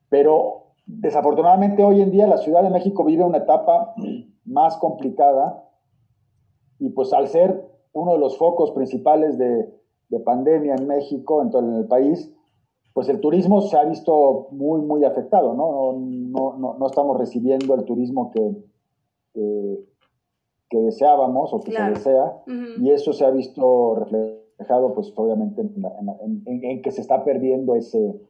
[0.08, 3.94] Pero desafortunadamente hoy en día la Ciudad de México vive una etapa
[4.44, 5.64] más complicada
[6.78, 9.72] y pues al ser uno de los focos principales de,
[10.08, 12.34] de pandemia en México, en todo el país,
[12.92, 15.94] pues el turismo se ha visto muy, muy afectado, ¿no?
[15.98, 18.56] No, no, no estamos recibiendo el turismo que,
[19.32, 22.42] que, deseábamos o que se desea,
[22.78, 28.20] y eso se ha visto reflejado, pues obviamente, en, en, que se está perdiendo ese,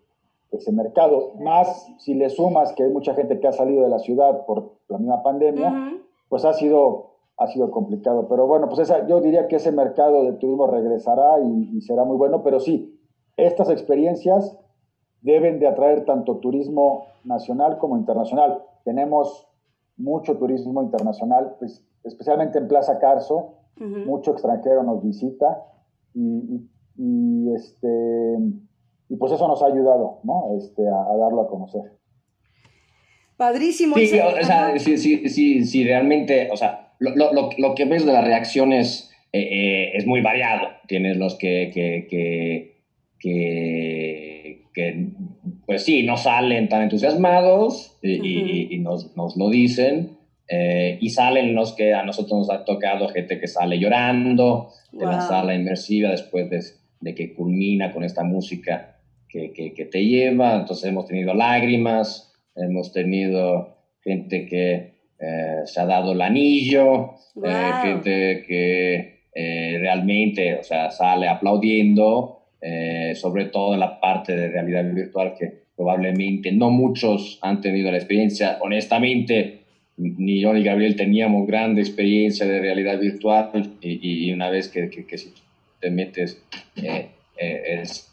[0.53, 1.33] ese mercado.
[1.41, 4.73] Más si le sumas que hay mucha gente que ha salido de la ciudad por
[4.89, 5.99] la misma pandemia,
[6.29, 8.29] pues ha sido, ha sido complicado.
[8.29, 12.17] Pero bueno, pues esa, yo diría que ese mercado de turismo regresará y, será muy
[12.17, 12.92] bueno, pero sí,
[13.37, 14.59] estas experiencias
[15.21, 18.63] deben de atraer tanto turismo nacional como internacional.
[18.85, 19.49] Tenemos
[19.97, 23.59] mucho turismo internacional, pues, especialmente en Plaza Carso,
[24.07, 25.65] mucho extranjero nos visita
[26.15, 28.37] y, y, este,
[29.09, 30.57] y pues eso nos ha ayudado ¿no?
[30.57, 31.99] este, a, darlo a conocer.
[33.37, 33.97] Padrísimo.
[33.97, 38.07] Sí, o sea, sí, sí, sí, sí, realmente, o sea, lo, lo, lo que ves
[38.07, 40.69] de las reacciones eh, eh, es muy variado.
[40.87, 42.72] Tienes los que, que, que,
[43.23, 45.07] que, que,
[45.65, 50.19] pues sí, no salen tan entusiasmados y, y, nos, nos, lo dicen.
[50.49, 55.07] Eh, y salen los que a nosotros nos ha tocado gente que sale llorando de
[55.07, 56.61] la sala inmersiva después de,
[57.01, 58.99] de, que culmina con esta música
[59.29, 60.57] que, que, que, te lleva.
[60.57, 67.13] Entonces hemos tenido lágrimas, hemos tenido gente que eh, se ha dado el anillo,
[67.43, 72.42] eh, gente que realmente, o sea, sale aplaudiendo,
[73.15, 77.97] sobre todo en la parte de realidad virtual que probablemente no muchos han tenido la
[77.97, 78.59] experiencia.
[78.61, 79.63] Honestamente,
[79.97, 83.51] ni yo ni Gabriel teníamos grande experiencia de realidad virtual
[83.81, 85.33] y, una vez que, que, si
[85.81, 86.43] te metes
[86.77, 88.11] eh, eh, es,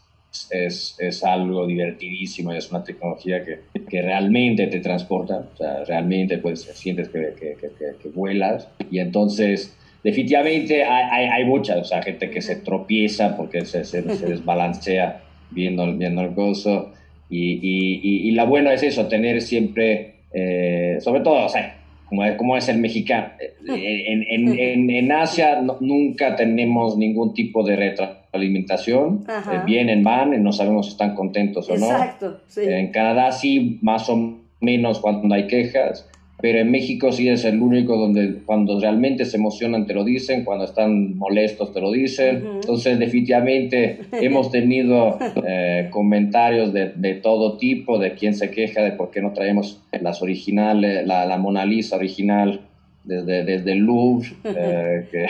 [0.51, 5.49] es, es, algo divertidísimo, es una tecnología que, que realmente te transporta,
[5.87, 12.01] realmente pues sientes que, que, vuelas y entonces definitivamente hay, hay, hay, mucha, o sea,
[12.01, 15.21] gente que se tropieza porque se, se, desbalancea
[15.51, 16.93] viendo, viendo el gozo
[17.29, 21.75] y, y, y, la buena es eso, tener siempre eh, sobre todo, o sea,
[22.05, 23.29] como es, como es el mexicano.
[23.67, 29.25] En, en, en, Asia nunca tenemos ningún tipo de retroalimentación.
[29.29, 31.85] Eh, vienen, van, no sabemos si están contentos o no.
[31.85, 36.09] Exacto, En Canadá sí, más o menos cuando hay quejas
[36.41, 40.43] pero en México sí es el único donde cuando realmente se emocionan te lo dicen,
[40.45, 42.43] cuando están molestos te lo dicen.
[42.55, 48.91] Entonces definitivamente hemos tenido eh, comentarios de, de, todo tipo, de quién se queja de
[48.91, 52.61] por qué no traemos las originales, la, la Mona Lisa original
[53.03, 54.29] desde, desde el Louvre.
[54.43, 55.05] Eh,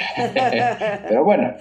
[1.08, 1.54] pero bueno,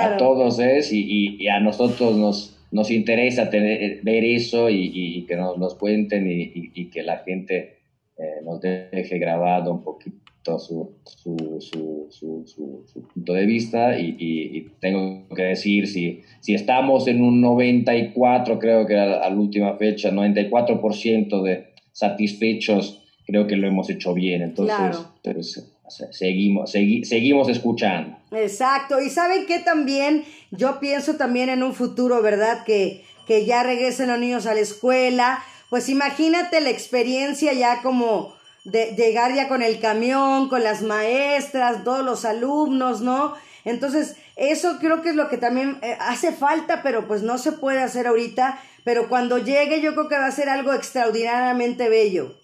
[0.00, 5.22] a todos es y, y, a nosotros nos, nos interesa tener, ver eso y, y
[5.22, 7.76] que nos, nos cuenten y, que la gente
[8.16, 10.24] eh, nos deje grabado un poquito
[10.58, 12.44] su, su, su,
[12.86, 18.58] su punto de vista y, y, tengo que decir, si, si estamos en un 94,
[18.58, 24.42] creo que a, la última fecha, 94% de satisfechos, creo que lo hemos hecho bien.
[24.42, 25.64] Entonces, pues,
[26.10, 28.16] seguimos, seguimos escuchando.
[28.32, 32.64] Exacto, y saben que también yo pienso también en un futuro, ¿verdad?
[32.64, 35.42] Que, que ya regresen los niños a la escuela,
[35.74, 41.82] pues imagínate la experiencia ya como de llegar ya con el camión, con las maestras,
[41.82, 43.34] todos los alumnos, ¿no?
[43.64, 47.50] Entonces, eso creo que es lo que también eh, hace falta, pero pues no se
[47.50, 52.36] puede hacer ahorita, pero cuando llegue yo creo que va a ser algo extraordinariamente bello.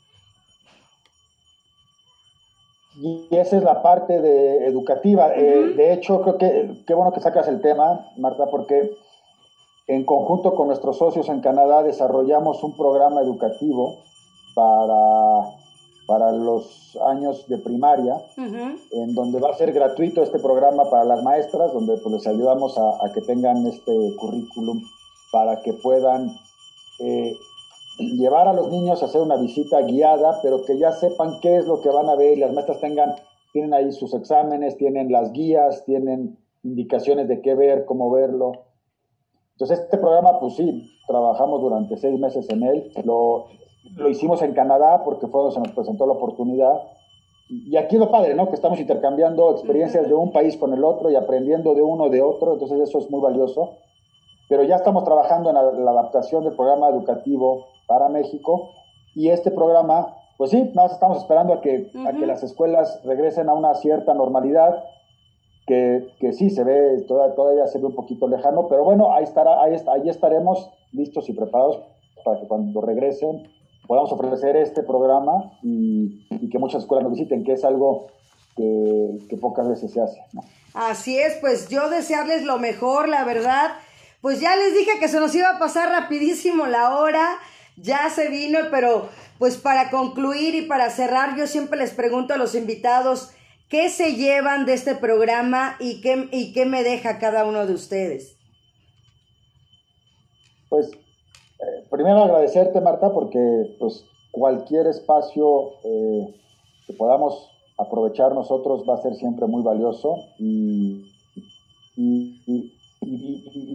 [2.97, 5.33] Y esa es la parte de educativa.
[5.37, 8.91] Eh, de hecho, creo que qué bueno que sacas el tema, Marta, porque
[9.91, 13.97] en conjunto con nuestros socios en Canadá desarrollamos un programa educativo
[14.55, 15.57] para,
[16.07, 21.24] para los años de primaria, en donde va a ser gratuito este programa para las
[21.24, 24.80] maestras, donde pues, les ayudamos a, que tengan este currículum
[25.32, 26.36] para que puedan
[27.01, 27.34] eh,
[27.99, 31.66] llevar a los niños a hacer una visita guiada, pero que ya sepan qué es
[31.66, 33.16] lo que van a ver y las maestras tengan,
[33.53, 38.70] tienen ahí sus exámenes, tienen las guías, tienen indicaciones de qué ver, cómo verlo.
[39.61, 42.90] Entonces, este programa, pues sí, trabajamos durante seis meses en él.
[43.04, 43.48] Lo,
[43.94, 46.80] lo hicimos en Canadá porque fue donde se nos presentó la oportunidad.
[47.46, 48.48] Y aquí es lo padre, ¿no?
[48.48, 52.22] Que estamos intercambiando experiencias de un país con el otro y aprendiendo de uno de
[52.22, 52.54] otro.
[52.54, 53.72] Entonces, eso es muy valioso.
[54.48, 58.70] Pero ya estamos trabajando en la, adaptación del programa educativo para México.
[59.14, 62.98] Y este programa, pues sí, nada más estamos esperando a que, a que las escuelas
[63.04, 64.82] regresen a una cierta normalidad
[66.18, 69.75] que, sí se ve, todavía, se ve un poquito lejano, pero bueno, ahí, estará, ahí,
[69.75, 71.81] ahí estaremos listos y preparados
[72.25, 73.49] para que cuando regresen
[73.87, 78.09] podamos ofrecer este programa y, que muchas escuelas nos visiten, que es algo
[78.57, 80.21] que, pocas veces se hace.
[80.75, 83.71] Así es, pues yo desearles lo mejor, la verdad.
[84.21, 87.27] Pues ya les dije que se nos iba a pasar rapidísimo la hora,
[87.77, 89.09] ya se vino, pero
[89.39, 93.33] pues para concluir y para cerrar, yo siempre les pregunto a los invitados,
[93.71, 97.73] ¿Qué se llevan de este programa y qué, y qué me deja cada uno de
[97.75, 98.37] ustedes?
[100.68, 100.91] Pues
[101.61, 106.35] Eh, primero agradecerte, Marta, porque pues, cualquier espacio eh,
[106.87, 111.07] que podamos aprovechar nosotros va a ser siempre muy valioso y,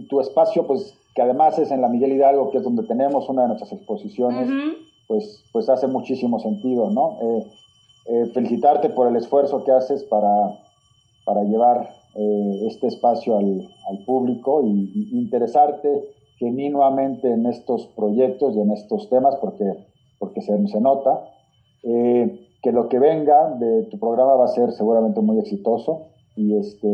[0.08, 3.42] tu espacio, pues que además es en la Miguel Hidalgo, que es donde tenemos una
[3.42, 4.48] de nuestras exposiciones,
[5.06, 7.18] pues, pues hace muchísimo sentido, ¿no?
[7.22, 7.46] Eh,
[8.34, 10.60] felicitarte por el esfuerzo que haces para,
[11.24, 11.90] para llevar
[12.66, 19.36] este espacio al, al público y, interesarte genuinamente en estos proyectos y en estos temas
[19.36, 19.64] porque,
[20.18, 21.28] porque se, se nota.
[21.82, 26.56] Eh, que lo que venga de tu programa va a ser seguramente muy exitoso y
[26.56, 26.88] este